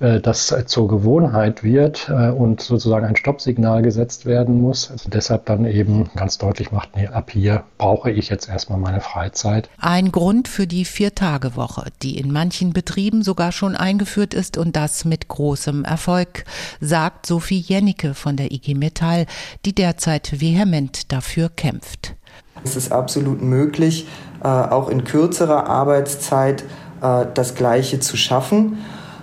das 0.01 0.55
zur 0.67 0.87
Gewohnheit 0.87 1.65
wird 1.65 2.09
äh, 2.09 2.31
und 2.31 2.61
sozusagen 2.61 3.05
ein 3.05 3.17
Stoppsignal 3.17 3.83
gesetzt 3.83 4.27
werden 4.27 4.61
muss. 4.61 4.91
Also 4.93 5.11
deshalb 5.11 5.47
dann 5.47 5.65
eben 5.65 6.09
ganz 6.15 6.39
deutlich 6.39 6.71
macht, 6.71 6.95
nee, 6.95 7.09
ab 7.09 7.31
hier 7.33 7.65
brauche 7.79 8.11
ich 8.11 8.29
jetzt 8.29 8.49
erstmal 8.49 8.79
meine 8.79 9.01
Freizeit. 9.01 9.69
Ein 9.79 10.13
Grund 10.13 10.47
für 10.47 10.69
die 10.69 10.85
Vier-Tage-Woche, 10.85 11.91
die 12.03 12.17
in 12.17 12.33
manchen 12.33 12.73
Betrieben 12.73 13.23
sogar 13.23 13.51
schon 13.51 13.75
eingeführt 13.75 14.35
ist 14.35 14.57
und 14.57 14.77
das 14.77 15.05
mit 15.05 15.27
großem 15.27 15.85
Erfolg, 15.85 16.45
sagt 16.81 17.27
Sophie 17.27 17.59
Jennecke 17.59 18.15
von 18.15 18.37
der 18.37 18.53
IG 18.53 18.75
Metall, 18.75 19.27
die 19.65 19.75
derzeit 19.75 20.41
vehement 20.41 21.11
dafür 21.13 21.49
kämpft. 21.49 22.15
Es 22.63 22.77
ist 22.77 22.93
absolut 22.93 23.43
möglich, 23.43 24.07
äh, 24.45 24.47
auch 24.47 24.89
in 24.89 25.03
kürzerer 25.05 25.67
Arbeitszeit 25.67 26.65
das 27.01 27.55
Gleiche 27.55 28.01
zu 28.01 28.17
schaffen. 28.17 28.79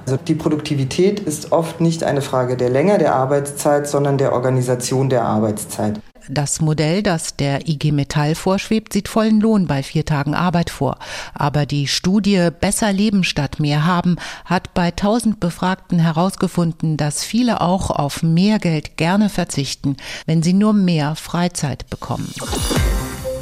Also 0.05 0.17
die 0.17 0.35
Produktivität 0.35 1.19
ist 1.19 1.51
oft 1.51 1.81
nicht 1.81 2.03
eine 2.03 2.21
Frage 2.21 2.57
der 2.57 2.69
Länge 2.69 2.97
der 2.99 3.15
Arbeitszeit, 3.15 3.87
sondern 3.87 4.17
der 4.17 4.33
Organisation 4.33 5.09
der 5.09 5.23
Arbeitszeit. 5.23 5.99
Das 6.27 6.59
Modell, 6.59 7.03
das 7.03 7.35
der 7.35 7.67
IG 7.67 7.91
Metall 7.91 8.35
vorschwebt, 8.35 8.93
sieht 8.93 9.07
vollen 9.07 9.39
Lohn 9.39 9.67
bei 9.67 9.83
vier 9.83 10.05
Tagen 10.05 10.33
Arbeit 10.33 10.69
vor. 10.69 10.97
Aber 11.33 11.65
die 11.65 11.87
Studie 11.87 12.49
Besser 12.59 12.91
Leben 12.91 13.23
statt 13.23 13.59
mehr 13.59 13.85
haben 13.85 14.17
hat 14.43 14.73
bei 14.73 14.87
1000 14.87 15.39
Befragten 15.39 15.99
herausgefunden, 15.99 16.97
dass 16.97 17.23
viele 17.23 17.61
auch 17.61 17.91
auf 17.91 18.23
mehr 18.23 18.59
Geld 18.59 18.97
gerne 18.97 19.29
verzichten, 19.29 19.97
wenn 20.25 20.41
sie 20.41 20.53
nur 20.53 20.73
mehr 20.73 21.15
Freizeit 21.15 21.89
bekommen. 21.89 22.31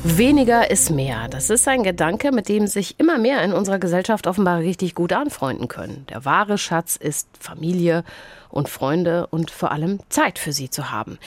Weniger 0.05 0.69
ist 0.69 0.91
mehr. 0.91 1.29
Das 1.29 1.50
ist 1.50 1.65
ein 1.65 1.81
Gedanke, 1.81 2.33
mit 2.33 2.50
dem 2.50 2.67
sich 2.67 3.00
immer 3.00 3.17
mehr 3.17 3.41
in 3.41 3.53
unserer 3.53 3.79
Gesellschaft 3.79 4.27
offenbar 4.27 4.60
richtig 4.60 4.95
gut 4.95 5.13
anfreunden 5.13 5.69
können. 5.69 6.05
Der 6.10 6.25
wahre 6.25 6.57
Schatz 6.57 6.98
ist 6.98 7.29
Familie 7.39 8.03
und 8.50 8.67
Freunde 8.67 9.27
und 9.27 9.50
vor 9.50 9.72
allem 9.72 10.00
Zeit 10.10 10.39
für 10.39 10.51
sie 10.51 10.69
zu 10.69 10.91
haben. 10.91 11.19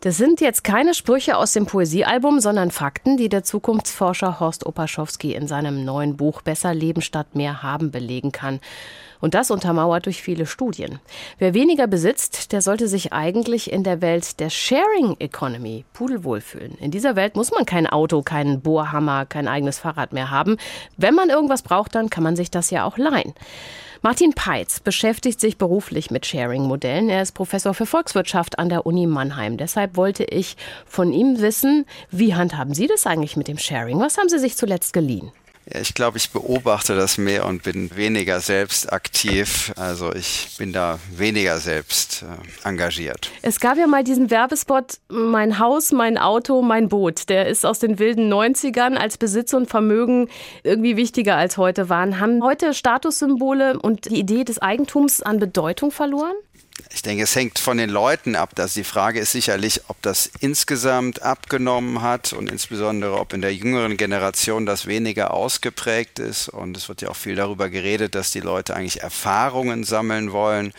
Das 0.00 0.16
sind 0.16 0.40
jetzt 0.40 0.64
keine 0.64 0.92
Sprüche 0.92 1.36
aus 1.36 1.52
dem 1.52 1.66
Poesiealbum, 1.66 2.40
sondern 2.40 2.72
Fakten, 2.72 3.16
die 3.16 3.28
der 3.28 3.44
Zukunftsforscher 3.44 4.40
Horst 4.40 4.66
Opaschowski 4.66 5.32
in 5.32 5.46
seinem 5.46 5.84
neuen 5.84 6.16
Buch 6.16 6.42
Besser 6.42 6.74
Leben 6.74 7.02
statt 7.02 7.36
mehr 7.36 7.62
haben 7.62 7.92
belegen 7.92 8.32
kann. 8.32 8.58
Und 9.20 9.34
das 9.34 9.50
untermauert 9.50 10.06
durch 10.06 10.22
viele 10.22 10.46
Studien. 10.46 11.00
Wer 11.38 11.54
weniger 11.54 11.86
besitzt, 11.86 12.52
der 12.52 12.62
sollte 12.62 12.88
sich 12.88 13.12
eigentlich 13.12 13.72
in 13.72 13.84
der 13.84 14.00
Welt 14.00 14.40
der 14.40 14.50
Sharing 14.50 15.16
Economy 15.18 15.84
pudelwohl 15.92 16.40
fühlen. 16.40 16.76
In 16.80 16.90
dieser 16.90 17.16
Welt 17.16 17.36
muss 17.36 17.50
man 17.50 17.66
kein 17.66 17.86
Auto, 17.86 18.22
keinen 18.22 18.60
Bohrhammer, 18.60 19.26
kein 19.26 19.48
eigenes 19.48 19.78
Fahrrad 19.78 20.12
mehr 20.12 20.30
haben. 20.30 20.56
Wenn 20.96 21.14
man 21.14 21.30
irgendwas 21.30 21.62
braucht, 21.62 21.94
dann 21.94 22.10
kann 22.10 22.22
man 22.22 22.36
sich 22.36 22.50
das 22.50 22.70
ja 22.70 22.84
auch 22.84 22.98
leihen. 22.98 23.34
Martin 24.02 24.34
Peitz 24.34 24.78
beschäftigt 24.78 25.40
sich 25.40 25.58
beruflich 25.58 26.10
mit 26.10 26.26
Sharing-Modellen. 26.26 27.08
Er 27.08 27.22
ist 27.22 27.32
Professor 27.32 27.74
für 27.74 27.86
Volkswirtschaft 27.86 28.58
an 28.58 28.68
der 28.68 28.86
Uni 28.86 29.06
Mannheim. 29.06 29.56
Deshalb 29.56 29.96
wollte 29.96 30.24
ich 30.24 30.56
von 30.86 31.12
ihm 31.12 31.40
wissen, 31.40 31.86
wie 32.10 32.34
handhaben 32.34 32.74
Sie 32.74 32.86
das 32.86 33.06
eigentlich 33.06 33.36
mit 33.36 33.48
dem 33.48 33.58
Sharing? 33.58 33.98
Was 33.98 34.18
haben 34.18 34.28
Sie 34.28 34.38
sich 34.38 34.56
zuletzt 34.56 34.92
geliehen? 34.92 35.32
Ja, 35.72 35.80
ich 35.80 35.94
glaube, 35.94 36.16
ich 36.18 36.30
beobachte 36.30 36.94
das 36.94 37.18
mehr 37.18 37.44
und 37.44 37.64
bin 37.64 37.94
weniger 37.96 38.38
selbst 38.38 38.92
aktiv. 38.92 39.72
Also 39.76 40.12
ich 40.12 40.50
bin 40.58 40.72
da 40.72 41.00
weniger 41.16 41.58
selbst 41.58 42.22
äh, 42.22 42.68
engagiert. 42.68 43.30
Es 43.42 43.58
gab 43.58 43.76
ja 43.76 43.88
mal 43.88 44.04
diesen 44.04 44.30
Werbespot, 44.30 44.98
mein 45.08 45.58
Haus, 45.58 45.90
mein 45.90 46.18
Auto, 46.18 46.62
mein 46.62 46.88
Boot. 46.88 47.28
Der 47.28 47.48
ist 47.48 47.66
aus 47.66 47.80
den 47.80 47.98
wilden 47.98 48.32
90ern 48.32 48.94
als 48.94 49.18
Besitz 49.18 49.54
und 49.54 49.68
Vermögen 49.68 50.28
irgendwie 50.62 50.96
wichtiger 50.96 51.36
als 51.36 51.56
heute 51.56 51.88
waren. 51.88 52.20
Haben 52.20 52.44
heute 52.44 52.72
Statussymbole 52.72 53.78
und 53.80 54.04
die 54.04 54.20
Idee 54.20 54.44
des 54.44 54.60
Eigentums 54.62 55.20
an 55.20 55.40
Bedeutung 55.40 55.90
verloren? 55.90 56.34
Ich 56.92 57.02
denke, 57.02 57.24
es 57.24 57.34
hängt 57.34 57.58
von 57.58 57.76
den 57.76 57.90
Leuten 57.90 58.36
ab. 58.36 58.54
Dass 58.54 58.74
die 58.74 58.84
Frage 58.84 59.20
ist 59.20 59.32
sicherlich, 59.32 59.82
ob 59.88 60.00
das 60.02 60.30
insgesamt 60.40 61.22
abgenommen 61.22 62.02
hat 62.02 62.32
und 62.32 62.50
insbesondere, 62.50 63.18
ob 63.18 63.32
in 63.32 63.42
der 63.42 63.54
jüngeren 63.54 63.96
Generation 63.96 64.66
das 64.66 64.86
weniger 64.86 65.34
ausgeprägt 65.34 66.18
ist. 66.18 66.48
Und 66.48 66.76
es 66.76 66.88
wird 66.88 67.02
ja 67.02 67.08
auch 67.08 67.16
viel 67.16 67.34
darüber 67.34 67.68
geredet, 67.68 68.14
dass 68.14 68.30
die 68.30 68.40
Leute 68.40 68.74
eigentlich 68.74 69.02
Erfahrungen 69.02 69.84
sammeln 69.84 70.32
wollen 70.32 70.72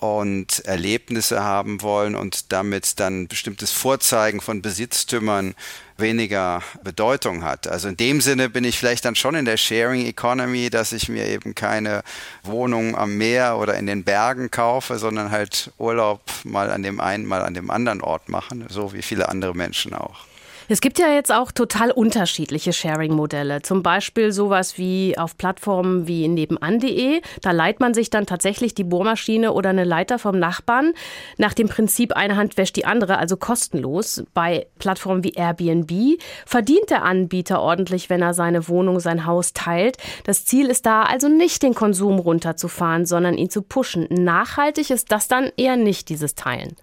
und 0.00 0.60
Erlebnisse 0.66 1.42
haben 1.42 1.80
wollen 1.80 2.14
und 2.14 2.52
damit 2.52 3.00
dann 3.00 3.26
bestimmtes 3.26 3.72
Vorzeigen 3.72 4.40
von 4.40 4.60
Besitztümern 4.60 5.54
weniger 5.96 6.62
Bedeutung 6.82 7.44
hat. 7.44 7.68
Also 7.68 7.88
in 7.88 7.96
dem 7.96 8.20
Sinne 8.20 8.48
bin 8.48 8.64
ich 8.64 8.78
vielleicht 8.78 9.04
dann 9.04 9.14
schon 9.14 9.34
in 9.34 9.44
der 9.44 9.56
Sharing 9.56 10.06
Economy, 10.06 10.70
dass 10.70 10.92
ich 10.92 11.08
mir 11.08 11.26
eben 11.26 11.54
keine 11.54 12.02
Wohnung 12.42 12.96
am 12.96 13.16
Meer 13.16 13.58
oder 13.58 13.74
in 13.74 13.86
den 13.86 14.04
Bergen 14.04 14.50
kaufe, 14.50 14.98
sondern 14.98 15.30
halt 15.30 15.70
Urlaub 15.78 16.20
mal 16.44 16.70
an 16.70 16.82
dem 16.82 17.00
einen, 17.00 17.26
mal 17.26 17.42
an 17.42 17.54
dem 17.54 17.70
anderen 17.70 18.00
Ort 18.00 18.28
machen, 18.28 18.66
so 18.68 18.92
wie 18.92 19.02
viele 19.02 19.28
andere 19.28 19.54
Menschen 19.54 19.94
auch. 19.94 20.26
Es 20.66 20.80
gibt 20.80 20.98
ja 20.98 21.12
jetzt 21.12 21.30
auch 21.30 21.52
total 21.52 21.90
unterschiedliche 21.90 22.72
Sharing-Modelle. 22.72 23.60
Zum 23.60 23.82
Beispiel 23.82 24.32
sowas 24.32 24.78
wie 24.78 25.14
auf 25.18 25.36
Plattformen 25.36 26.08
wie 26.08 26.26
nebenan.de. 26.26 27.20
Da 27.42 27.50
leiht 27.50 27.80
man 27.80 27.92
sich 27.92 28.08
dann 28.08 28.24
tatsächlich 28.24 28.74
die 28.74 28.84
Bohrmaschine 28.84 29.52
oder 29.52 29.70
eine 29.70 29.84
Leiter 29.84 30.18
vom 30.18 30.38
Nachbarn. 30.38 30.94
Nach 31.36 31.52
dem 31.52 31.68
Prinzip 31.68 32.16
eine 32.16 32.36
Hand 32.36 32.56
wäscht 32.56 32.76
die 32.76 32.86
andere, 32.86 33.18
also 33.18 33.36
kostenlos. 33.36 34.24
Bei 34.32 34.66
Plattformen 34.78 35.22
wie 35.22 35.34
Airbnb 35.34 36.18
verdient 36.46 36.88
der 36.88 37.04
Anbieter 37.04 37.60
ordentlich, 37.60 38.08
wenn 38.08 38.22
er 38.22 38.32
seine 38.32 38.66
Wohnung, 38.66 39.00
sein 39.00 39.26
Haus 39.26 39.52
teilt. 39.52 39.98
Das 40.24 40.46
Ziel 40.46 40.70
ist 40.70 40.86
da 40.86 41.02
also 41.02 41.28
nicht 41.28 41.62
den 41.62 41.74
Konsum 41.74 42.18
runterzufahren, 42.18 43.04
sondern 43.04 43.36
ihn 43.36 43.50
zu 43.50 43.60
pushen. 43.60 44.06
Nachhaltig 44.08 44.88
ist 44.88 45.12
das 45.12 45.28
dann 45.28 45.52
eher 45.58 45.76
nicht, 45.76 46.08
dieses 46.08 46.34
Teilen 46.34 46.74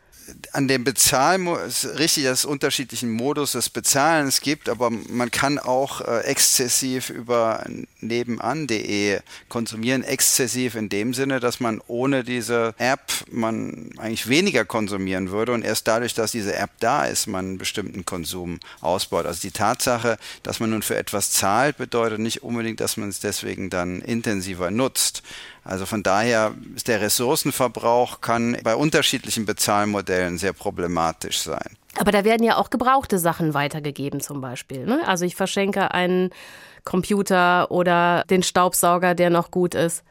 an 0.54 0.68
dem 0.68 0.84
Bezahlmodus, 0.84 1.88
richtig, 1.98 2.26
dass 2.26 2.40
es 2.40 2.46
unterschiedlichen 2.46 3.12
Modus 3.12 3.54
des 3.54 3.70
Bezahlens 3.70 4.42
gibt, 4.42 4.70
aber 4.70 4.90
man 4.90 5.32
kann 5.32 5.60
auch 5.60 6.02
äh, 6.02 6.22
exzessiv 6.22 7.10
über 7.10 7.66
nebenan.de 8.00 9.20
konsumieren. 9.50 10.04
Exzessiv 10.04 10.76
in 10.76 10.90
dem 10.90 11.14
Sinne, 11.14 11.40
dass 11.40 11.60
man 11.60 11.82
ohne 11.88 12.24
diese 12.24 12.74
App 12.78 13.12
man 13.30 13.92
eigentlich 13.98 14.28
weniger 14.28 14.66
konsumieren 14.66 15.32
würde 15.32 15.54
und 15.54 15.64
erst 15.64 15.88
dadurch, 15.88 16.14
dass 16.14 16.32
diese 16.32 16.56
App 16.56 16.72
da 16.80 17.06
ist, 17.06 17.28
man 17.28 17.46
einen 17.46 17.58
bestimmten 17.58 18.06
Konsum 18.06 18.60
ausbaut. 18.82 19.26
Also 19.26 19.42
die 19.42 19.52
Tatsache, 19.52 20.18
dass 20.44 20.60
man 20.60 20.70
nun 20.72 20.82
für 20.82 20.98
etwas 20.98 21.32
zahlt, 21.32 21.78
bedeutet 21.78 22.20
nicht 22.20 22.44
unbedingt, 22.44 22.80
dass 22.80 22.98
man 22.98 23.10
es 23.10 23.20
deswegen 23.20 23.70
dann 23.70 24.02
intensiver 24.02 24.72
nutzt. 24.72 25.24
Also 25.64 25.86
von 25.86 26.02
daher 26.02 26.54
ist 26.76 26.88
der 26.88 27.02
Ressourcenverbrauch 27.02 28.22
kann 28.22 28.58
bei 28.64 28.76
unterschiedlichen 28.76 29.46
Bezahlmodellen 29.46 30.38
sehr 30.38 30.54
problematisch 30.54 31.40
sein. 31.40 31.78
Aber 32.00 32.12
da 32.12 32.24
werden 32.24 32.44
ja 32.44 32.58
auch 32.58 32.70
gebrauchte 32.70 33.20
Sachen 33.20 33.54
weitergegeben 33.54 34.22
zum 34.22 34.42
Beispiel. 34.42 34.86
Ne? 34.86 35.02
Also 35.06 35.26
ich 35.26 35.36
verschenke 35.36 35.92
einen 35.92 36.32
Computer 36.84 37.70
oder 37.70 38.24
den 38.30 38.44
Staubsauger, 38.44 39.14
der 39.14 39.30
noch 39.30 39.52
gut 39.52 39.76
ist. 39.76 40.04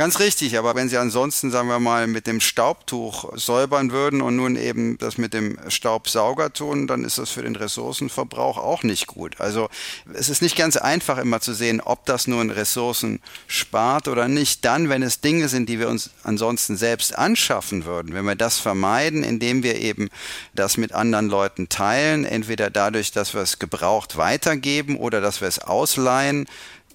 Ganz 0.00 0.18
richtig, 0.18 0.56
aber 0.56 0.74
wenn 0.74 0.88
Sie 0.88 0.96
ansonsten, 0.96 1.50
sagen 1.50 1.68
wir 1.68 1.78
mal, 1.78 2.06
mit 2.06 2.26
dem 2.26 2.40
Staubtuch 2.40 3.36
säubern 3.36 3.92
würden 3.92 4.22
und 4.22 4.34
nun 4.34 4.56
eben 4.56 4.96
das 4.96 5.18
mit 5.18 5.34
dem 5.34 5.58
Staubsauger 5.68 6.54
tun, 6.54 6.86
dann 6.86 7.04
ist 7.04 7.18
das 7.18 7.28
für 7.28 7.42
den 7.42 7.54
Ressourcenverbrauch 7.54 8.56
auch 8.56 8.82
nicht 8.82 9.08
gut. 9.08 9.38
Also 9.42 9.68
es 10.14 10.30
ist 10.30 10.40
nicht 10.40 10.56
ganz 10.56 10.78
einfach 10.78 11.18
immer 11.18 11.42
zu 11.42 11.52
sehen, 11.52 11.82
ob 11.82 12.06
das 12.06 12.26
nun 12.26 12.48
Ressourcen 12.48 13.20
spart 13.46 14.08
oder 14.08 14.26
nicht. 14.26 14.64
Dann, 14.64 14.88
wenn 14.88 15.02
es 15.02 15.20
Dinge 15.20 15.50
sind, 15.50 15.68
die 15.68 15.78
wir 15.78 15.90
uns 15.90 16.08
ansonsten 16.22 16.78
selbst 16.78 17.14
anschaffen 17.18 17.84
würden, 17.84 18.14
wenn 18.14 18.24
wir 18.24 18.36
das 18.36 18.58
vermeiden, 18.58 19.22
indem 19.22 19.62
wir 19.62 19.74
eben 19.74 20.08
das 20.54 20.78
mit 20.78 20.92
anderen 20.94 21.28
Leuten 21.28 21.68
teilen, 21.68 22.24
entweder 22.24 22.70
dadurch, 22.70 23.12
dass 23.12 23.34
wir 23.34 23.42
es 23.42 23.58
gebraucht 23.58 24.16
weitergeben 24.16 24.96
oder 24.96 25.20
dass 25.20 25.42
wir 25.42 25.48
es 25.48 25.58
ausleihen, 25.58 26.46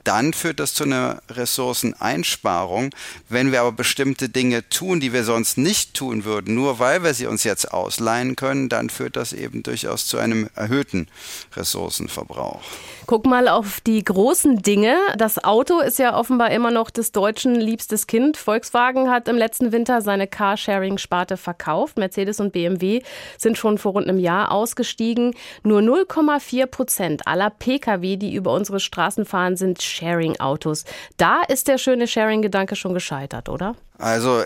dann 0.05 0.33
führt 0.33 0.59
das 0.59 0.73
zu 0.73 0.83
einer 0.83 1.21
Ressourceneinsparung. 1.29 2.91
Wenn 3.27 3.51
wir 3.51 3.61
aber 3.61 3.71
bestimmte 3.71 4.29
Dinge 4.29 4.67
tun, 4.69 4.99
die 4.99 5.13
wir 5.13 5.23
sonst 5.23 5.57
nicht 5.57 5.93
tun 5.93 6.23
würden, 6.23 6.55
nur 6.55 6.79
weil 6.79 7.03
wir 7.03 7.13
sie 7.13 7.27
uns 7.27 7.43
jetzt 7.43 7.73
ausleihen 7.73 8.35
können, 8.35 8.69
dann 8.69 8.89
führt 8.89 9.15
das 9.15 9.33
eben 9.33 9.63
durchaus 9.63 10.07
zu 10.07 10.17
einem 10.17 10.49
erhöhten 10.55 11.07
Ressourcenverbrauch. 11.55 12.61
Guck 13.07 13.25
mal 13.27 13.47
auf 13.47 13.81
die 13.81 14.03
großen 14.03 14.63
Dinge. 14.63 14.97
Das 15.17 15.43
Auto 15.43 15.79
ist 15.79 15.99
ja 15.99 16.17
offenbar 16.17 16.49
immer 16.51 16.71
noch 16.71 16.89
des 16.89 17.11
Deutschen 17.11 17.55
liebstes 17.55 18.07
Kind. 18.07 18.35
Volkswagen 18.37 19.11
hat 19.11 19.27
im 19.27 19.37
letzten 19.37 19.71
Winter 19.71 20.01
seine 20.01 20.27
Carsharing-Sparte 20.27 21.37
verkauft. 21.37 21.97
Mercedes 21.97 22.39
und 22.39 22.51
BMW 22.51 23.01
sind 23.37 23.57
schon 23.57 23.77
vor 23.77 23.91
rund 23.91 24.07
einem 24.07 24.17
Jahr 24.17 24.51
ausgestiegen. 24.51 25.35
Nur 25.63 25.81
0,4 25.81 26.65
Prozent 26.65 27.27
aller 27.27 27.51
Pkw, 27.51 28.17
die 28.17 28.33
über 28.33 28.53
unsere 28.53 28.79
Straßen 28.79 29.25
fahren, 29.25 29.55
sind 29.55 29.83
Sharing-Autos. 29.95 30.85
Da 31.17 31.41
ist 31.43 31.67
der 31.67 31.77
schöne 31.77 32.07
Sharing-Gedanke 32.07 32.75
schon 32.75 32.93
gescheitert, 32.93 33.49
oder? 33.49 33.75
Also, 33.97 34.43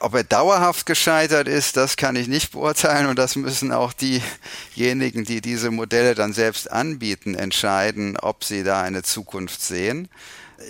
ob 0.00 0.14
er 0.14 0.24
dauerhaft 0.24 0.86
gescheitert 0.86 1.46
ist, 1.46 1.76
das 1.76 1.96
kann 1.96 2.16
ich 2.16 2.26
nicht 2.26 2.52
beurteilen 2.52 3.06
und 3.06 3.18
das 3.18 3.36
müssen 3.36 3.72
auch 3.72 3.92
diejenigen, 3.92 5.24
die 5.24 5.40
diese 5.40 5.70
Modelle 5.70 6.14
dann 6.14 6.32
selbst 6.32 6.70
anbieten, 6.70 7.34
entscheiden, 7.34 8.16
ob 8.16 8.42
sie 8.42 8.64
da 8.64 8.82
eine 8.82 9.02
Zukunft 9.02 9.62
sehen. 9.62 10.08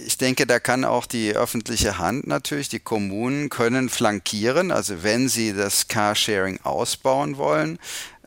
Ich 0.04 0.18
denke, 0.18 0.46
da 0.46 0.58
kann 0.58 0.84
auch 0.84 1.06
die 1.06 1.34
öffentliche 1.34 1.98
Hand 1.98 2.26
natürlich, 2.26 2.68
die 2.68 2.80
Kommunen 2.80 3.48
können 3.48 3.88
flankieren. 3.88 4.70
Also 4.70 5.02
wenn 5.02 5.30
sie 5.30 5.54
das 5.54 5.88
Carsharing 5.88 6.60
ausbauen 6.62 7.38
wollen, 7.38 7.78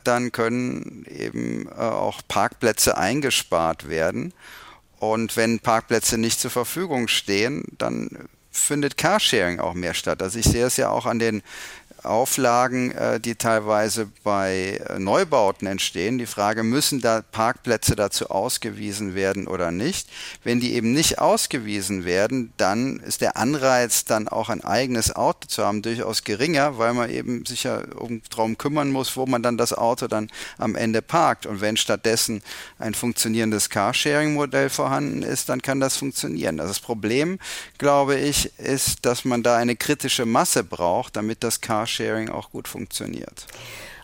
dann 0.02 0.32
können 0.32 1.06
eben 1.08 1.68
äh, 1.68 1.74
auch 1.74 2.20
Parkplätze 2.26 2.96
eingespart 2.96 3.88
werden. 3.88 4.34
Und 5.02 5.36
wenn 5.36 5.58
Parkplätze 5.58 6.16
nicht 6.16 6.38
zur 6.38 6.52
Verfügung 6.52 7.08
stehen, 7.08 7.64
dann 7.76 8.28
findet 8.52 8.96
Carsharing 8.96 9.58
auch 9.58 9.74
mehr 9.74 9.94
statt. 9.94 10.22
Also 10.22 10.38
ich 10.38 10.44
sehe 10.44 10.64
es 10.64 10.76
ja 10.76 10.90
auch 10.90 11.06
an 11.06 11.18
den 11.18 11.42
Auflagen, 12.04 12.90
äh, 12.92 13.20
die 13.20 13.36
teilweise 13.36 14.08
bei 14.24 14.80
äh, 14.88 14.98
Neubauten 14.98 15.68
entstehen. 15.68 16.18
Die 16.18 16.26
Frage, 16.26 16.62
müssen 16.62 17.00
da 17.00 17.22
Parkplätze 17.22 17.94
dazu 17.94 18.30
ausgewiesen 18.30 19.14
werden 19.14 19.46
oder 19.46 19.70
nicht? 19.70 20.08
Wenn 20.42 20.58
die 20.58 20.74
eben 20.74 20.92
nicht 20.92 21.20
ausgewiesen 21.20 22.04
werden, 22.04 22.52
dann 22.56 22.98
ist 23.00 23.20
der 23.20 23.36
Anreiz, 23.36 24.04
dann 24.04 24.26
auch 24.26 24.48
ein 24.48 24.64
eigenes 24.64 25.14
Auto 25.14 25.46
zu 25.46 25.64
haben, 25.64 25.82
durchaus 25.82 26.24
geringer, 26.24 26.78
weil 26.78 26.92
man 26.92 27.08
eben 27.08 27.46
sich 27.46 27.64
ja 27.64 27.82
darum 28.30 28.58
kümmern 28.58 28.90
muss, 28.90 29.16
wo 29.16 29.26
man 29.26 29.42
dann 29.42 29.56
das 29.56 29.72
Auto 29.72 30.08
dann 30.08 30.28
am 30.58 30.74
Ende 30.74 31.02
parkt. 31.02 31.46
Und 31.46 31.60
wenn 31.60 31.76
stattdessen 31.76 32.42
ein 32.78 32.94
funktionierendes 32.94 33.70
Carsharing-Modell 33.70 34.70
vorhanden 34.70 35.22
ist, 35.22 35.48
dann 35.48 35.62
kann 35.62 35.78
das 35.78 35.96
funktionieren. 35.96 36.58
Also 36.58 36.72
das 36.72 36.80
Problem, 36.80 37.38
glaube 37.78 38.16
ich, 38.16 38.58
ist, 38.58 39.06
dass 39.06 39.24
man 39.24 39.42
da 39.42 39.56
eine 39.56 39.76
kritische 39.76 40.26
Masse 40.26 40.64
braucht, 40.64 41.16
damit 41.16 41.44
das 41.44 41.60
Carsharing 41.60 41.91
Carsharing 41.92 42.30
auch 42.30 42.50
gut 42.50 42.68
funktioniert. 42.68 43.46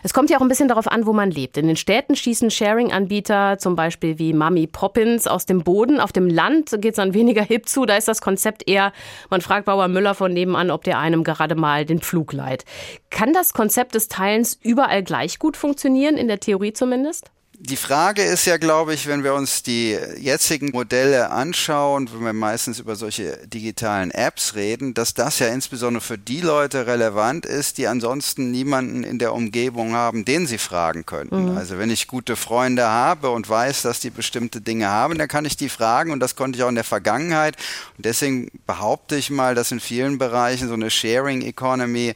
Es 0.05 0.15
kommt 0.15 0.31
ja 0.31 0.39
auch 0.39 0.43
ein 0.43 0.49
bisschen 0.49 0.69
darauf 0.69 0.87
an, 0.87 1.07
wo 1.07 1.13
man 1.13 1.31
lebt. 1.31 1.57
In 1.57 1.67
den 1.67 1.77
Städten 1.77 2.15
schießen 2.15 2.53
Sharing-Anbieter 2.53 3.59
zum 3.59 3.75
Beispiel 3.75 4.19
wie 4.19 4.33
Mami 4.33 4.69
Poppins 4.69 5.27
aus 5.27 5.45
dem 5.45 5.65
Boden. 5.65 5.99
Auf 6.01 6.13
dem 6.13 6.29
Land 6.29 6.71
geht 6.81 6.93
es 6.93 6.97
dann 6.97 7.15
weniger 7.15 7.43
hip 7.43 7.69
zu. 7.69 7.85
Da 7.85 7.97
ist 7.97 8.07
das 8.07 8.21
Konzept 8.21 8.69
eher, 8.69 8.93
man 9.29 9.41
fragt 9.41 9.65
Bauer 9.65 9.89
Müller 9.89 10.15
von 10.15 10.33
nebenan, 10.33 10.71
ob 10.71 10.85
der 10.85 11.01
einem 11.01 11.25
gerade 11.25 11.57
mal 11.57 11.85
den 11.85 12.01
Pflug 12.01 12.33
leiht. 12.33 12.65
Kann 13.11 13.33
das 13.33 13.53
Konzept 13.53 13.97
des 13.97 14.07
Teilens 14.09 14.59
überall 14.63 15.03
gleich 15.03 15.41
gut 15.41 15.57
funktionieren, 15.57 16.17
in 16.17 16.29
der 16.29 16.39
Theorie 16.39 16.73
zumindest? 16.73 17.33
Die 17.61 17.77
Frage 17.77 18.23
ist 18.23 18.45
ja, 18.45 18.57
glaube 18.57 18.95
ich, 18.95 19.09
wenn 19.09 19.25
wir 19.25 19.35
uns 19.35 19.65
die 19.65 19.99
jetzigen 20.17 20.71
Modelle 20.71 21.31
anschauen, 21.31 22.09
wenn 22.13 22.25
wir 22.25 22.33
meistens 22.33 22.79
über 22.79 22.95
solche 22.95 23.37
digitalen 23.49 24.13
Apps 24.13 24.55
reden, 24.55 24.95
dass 24.95 25.13
das 25.13 25.41
ja 25.41 25.49
insbesondere 25.49 26.01
für 26.01 26.19
die 26.19 26.41
Leute 26.41 26.87
relevant 26.87 27.47
ist, 27.47 27.79
die 27.79 27.89
ansonsten 27.89 28.53
niemanden 28.53 29.03
in 29.03 29.19
der 29.19 29.35
Umgebung 29.35 29.95
haben, 29.95 30.25
den 30.25 30.47
sie 30.47 30.59
fragen 30.59 31.05
könnten. 31.05 31.51
Mhm. 31.51 31.59
Also 31.59 31.79
wenn 31.79 31.91
ich 31.91 32.07
gute 32.07 32.37
Freunde 32.37 32.87
habe 32.87 33.31
und 33.31 33.49
weiß, 33.49 33.83
dass 33.83 33.99
die 33.99 34.11
bestimmte 34.11 34.61
Dinge 34.61 34.89
haben, 34.89 35.19
dann 35.19 35.27
kann 35.27 35.45
ich 35.45 35.57
die 35.57 35.69
fragen 35.69 36.13
und 36.13 36.21
das 36.21 36.37
konnte 36.37 36.59
ich 36.59 36.63
auch 36.63 36.69
in 36.69 36.77
der 36.77 36.85
Vergangenheit. 36.85 37.57
Und 37.97 38.07
deswegen 38.07 38.53
behaupte 38.69 39.17
ich 39.17 39.31
mal, 39.31 39.57
dass 39.57 39.73
in 39.73 39.81
vielen 39.81 40.19
Bereichen 40.19 40.69
so 40.69 40.75
eine 40.75 40.91
Sharing 40.91 41.43
Economy 41.43 42.15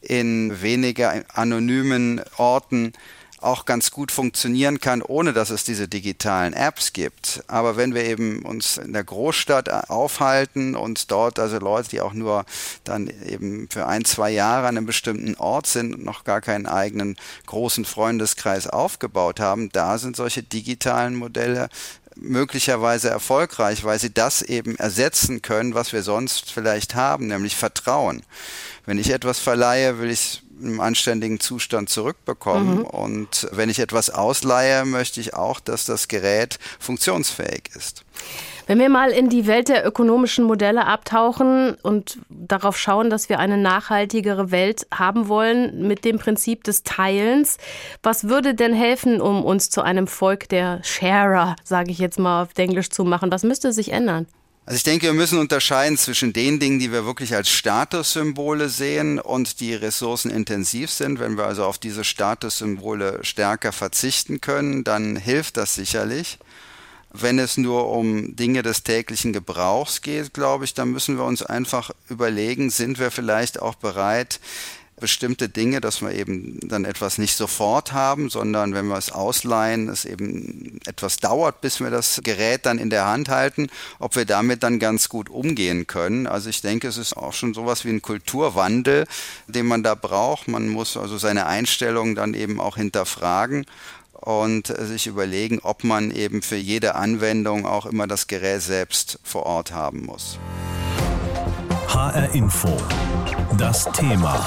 in 0.00 0.62
weniger 0.62 1.22
anonymen 1.32 2.20
Orten 2.38 2.92
auch 3.42 3.64
ganz 3.64 3.90
gut 3.90 4.12
funktionieren 4.12 4.80
kann, 4.80 5.02
ohne 5.02 5.32
dass 5.32 5.50
es 5.50 5.64
diese 5.64 5.88
digitalen 5.88 6.52
Apps 6.52 6.92
gibt. 6.92 7.42
Aber 7.46 7.76
wenn 7.76 7.94
wir 7.94 8.04
eben 8.04 8.42
uns 8.42 8.76
in 8.76 8.92
der 8.92 9.04
Großstadt 9.04 9.90
aufhalten 9.90 10.76
und 10.76 11.10
dort 11.10 11.38
also 11.38 11.58
Leute, 11.58 11.90
die 11.90 12.00
auch 12.00 12.12
nur 12.12 12.44
dann 12.84 13.10
eben 13.26 13.68
für 13.70 13.86
ein, 13.86 14.04
zwei 14.04 14.30
Jahre 14.30 14.68
an 14.68 14.76
einem 14.76 14.86
bestimmten 14.86 15.36
Ort 15.36 15.66
sind 15.66 15.94
und 15.94 16.04
noch 16.04 16.24
gar 16.24 16.40
keinen 16.40 16.66
eigenen 16.66 17.16
großen 17.46 17.84
Freundeskreis 17.84 18.66
aufgebaut 18.66 19.40
haben, 19.40 19.70
da 19.72 19.98
sind 19.98 20.16
solche 20.16 20.42
digitalen 20.42 21.14
Modelle 21.14 21.68
möglicherweise 22.16 23.08
erfolgreich, 23.08 23.84
weil 23.84 23.98
sie 23.98 24.12
das 24.12 24.42
eben 24.42 24.76
ersetzen 24.76 25.42
können, 25.42 25.74
was 25.74 25.92
wir 25.92 26.02
sonst 26.02 26.52
vielleicht 26.52 26.94
haben, 26.94 27.28
nämlich 27.28 27.56
Vertrauen. 27.56 28.22
Wenn 28.84 28.98
ich 28.98 29.10
etwas 29.10 29.38
verleihe, 29.38 29.98
will 29.98 30.10
ich 30.10 30.42
im 30.62 30.80
anständigen 30.80 31.40
Zustand 31.40 31.88
zurückbekommen. 31.88 32.78
Mhm. 32.78 32.84
Und 32.84 33.48
wenn 33.52 33.68
ich 33.68 33.78
etwas 33.78 34.10
ausleihe, 34.10 34.84
möchte 34.84 35.20
ich 35.20 35.34
auch, 35.34 35.60
dass 35.60 35.84
das 35.84 36.08
Gerät 36.08 36.58
funktionsfähig 36.78 37.70
ist. 37.74 38.04
Wenn 38.66 38.78
wir 38.78 38.88
mal 38.88 39.10
in 39.10 39.28
die 39.28 39.48
Welt 39.48 39.68
der 39.68 39.84
ökonomischen 39.84 40.44
Modelle 40.44 40.86
abtauchen 40.86 41.74
und 41.82 42.18
darauf 42.28 42.78
schauen, 42.78 43.10
dass 43.10 43.28
wir 43.28 43.40
eine 43.40 43.56
nachhaltigere 43.56 44.52
Welt 44.52 44.86
haben 44.94 45.26
wollen 45.26 45.88
mit 45.88 46.04
dem 46.04 46.20
Prinzip 46.20 46.62
des 46.62 46.84
Teilens, 46.84 47.56
was 48.04 48.28
würde 48.28 48.54
denn 48.54 48.72
helfen, 48.72 49.20
um 49.20 49.44
uns 49.44 49.70
zu 49.70 49.82
einem 49.82 50.06
Volk 50.06 50.48
der 50.50 50.84
Sharer, 50.84 51.56
sage 51.64 51.90
ich 51.90 51.98
jetzt 51.98 52.20
mal 52.20 52.44
auf 52.44 52.50
Englisch 52.56 52.90
zu 52.90 53.02
machen? 53.02 53.32
Was 53.32 53.42
müsste 53.42 53.72
sich 53.72 53.90
ändern? 53.92 54.28
Also 54.70 54.76
ich 54.76 54.84
denke, 54.84 55.06
wir 55.06 55.14
müssen 55.14 55.40
unterscheiden 55.40 55.98
zwischen 55.98 56.32
den 56.32 56.60
Dingen, 56.60 56.78
die 56.78 56.92
wir 56.92 57.04
wirklich 57.04 57.34
als 57.34 57.50
Statussymbole 57.50 58.68
sehen 58.68 59.18
und 59.18 59.58
die 59.58 59.74
ressourcenintensiv 59.74 60.92
sind. 60.92 61.18
Wenn 61.18 61.36
wir 61.36 61.46
also 61.46 61.64
auf 61.64 61.78
diese 61.78 62.04
Statussymbole 62.04 63.18
stärker 63.22 63.72
verzichten 63.72 64.40
können, 64.40 64.84
dann 64.84 65.16
hilft 65.16 65.56
das 65.56 65.74
sicherlich. 65.74 66.38
Wenn 67.12 67.40
es 67.40 67.56
nur 67.56 67.90
um 67.90 68.36
Dinge 68.36 68.62
des 68.62 68.84
täglichen 68.84 69.32
Gebrauchs 69.32 70.02
geht, 70.02 70.34
glaube 70.34 70.66
ich, 70.66 70.72
dann 70.72 70.92
müssen 70.92 71.16
wir 71.16 71.24
uns 71.24 71.42
einfach 71.42 71.90
überlegen, 72.08 72.70
sind 72.70 73.00
wir 73.00 73.10
vielleicht 73.10 73.60
auch 73.60 73.74
bereit, 73.74 74.38
bestimmte 75.00 75.48
Dinge, 75.48 75.80
dass 75.80 76.02
wir 76.02 76.12
eben 76.12 76.60
dann 76.62 76.84
etwas 76.84 77.18
nicht 77.18 77.34
sofort 77.36 77.92
haben, 77.92 78.30
sondern 78.30 78.74
wenn 78.74 78.86
wir 78.86 78.96
es 78.96 79.10
ausleihen, 79.10 79.88
es 79.88 80.04
eben 80.04 80.78
etwas 80.86 81.16
dauert, 81.16 81.60
bis 81.60 81.80
wir 81.80 81.90
das 81.90 82.20
Gerät 82.22 82.66
dann 82.66 82.78
in 82.78 82.90
der 82.90 83.06
Hand 83.06 83.28
halten, 83.28 83.68
ob 83.98 84.16
wir 84.16 84.24
damit 84.24 84.62
dann 84.62 84.78
ganz 84.78 85.08
gut 85.08 85.28
umgehen 85.28 85.86
können. 85.86 86.26
Also 86.26 86.50
ich 86.50 86.60
denke, 86.60 86.88
es 86.88 86.96
ist 86.96 87.16
auch 87.16 87.32
schon 87.32 87.54
sowas 87.54 87.84
wie 87.84 87.90
ein 87.90 88.02
Kulturwandel, 88.02 89.06
den 89.48 89.66
man 89.66 89.82
da 89.82 89.94
braucht. 89.94 90.46
Man 90.46 90.68
muss 90.68 90.96
also 90.96 91.18
seine 91.18 91.46
Einstellung 91.46 92.14
dann 92.14 92.34
eben 92.34 92.60
auch 92.60 92.76
hinterfragen 92.76 93.66
und 94.12 94.66
sich 94.66 95.06
überlegen, 95.06 95.60
ob 95.62 95.84
man 95.84 96.10
eben 96.10 96.42
für 96.42 96.56
jede 96.56 96.94
Anwendung 96.94 97.66
auch 97.66 97.86
immer 97.86 98.06
das 98.06 98.26
Gerät 98.26 98.62
selbst 98.62 99.18
vor 99.24 99.46
Ort 99.46 99.72
haben 99.72 100.04
muss. 100.04 100.38
HR 101.88 102.32
Info. 102.34 102.76
Das 103.58 103.84
Thema. 103.92 104.46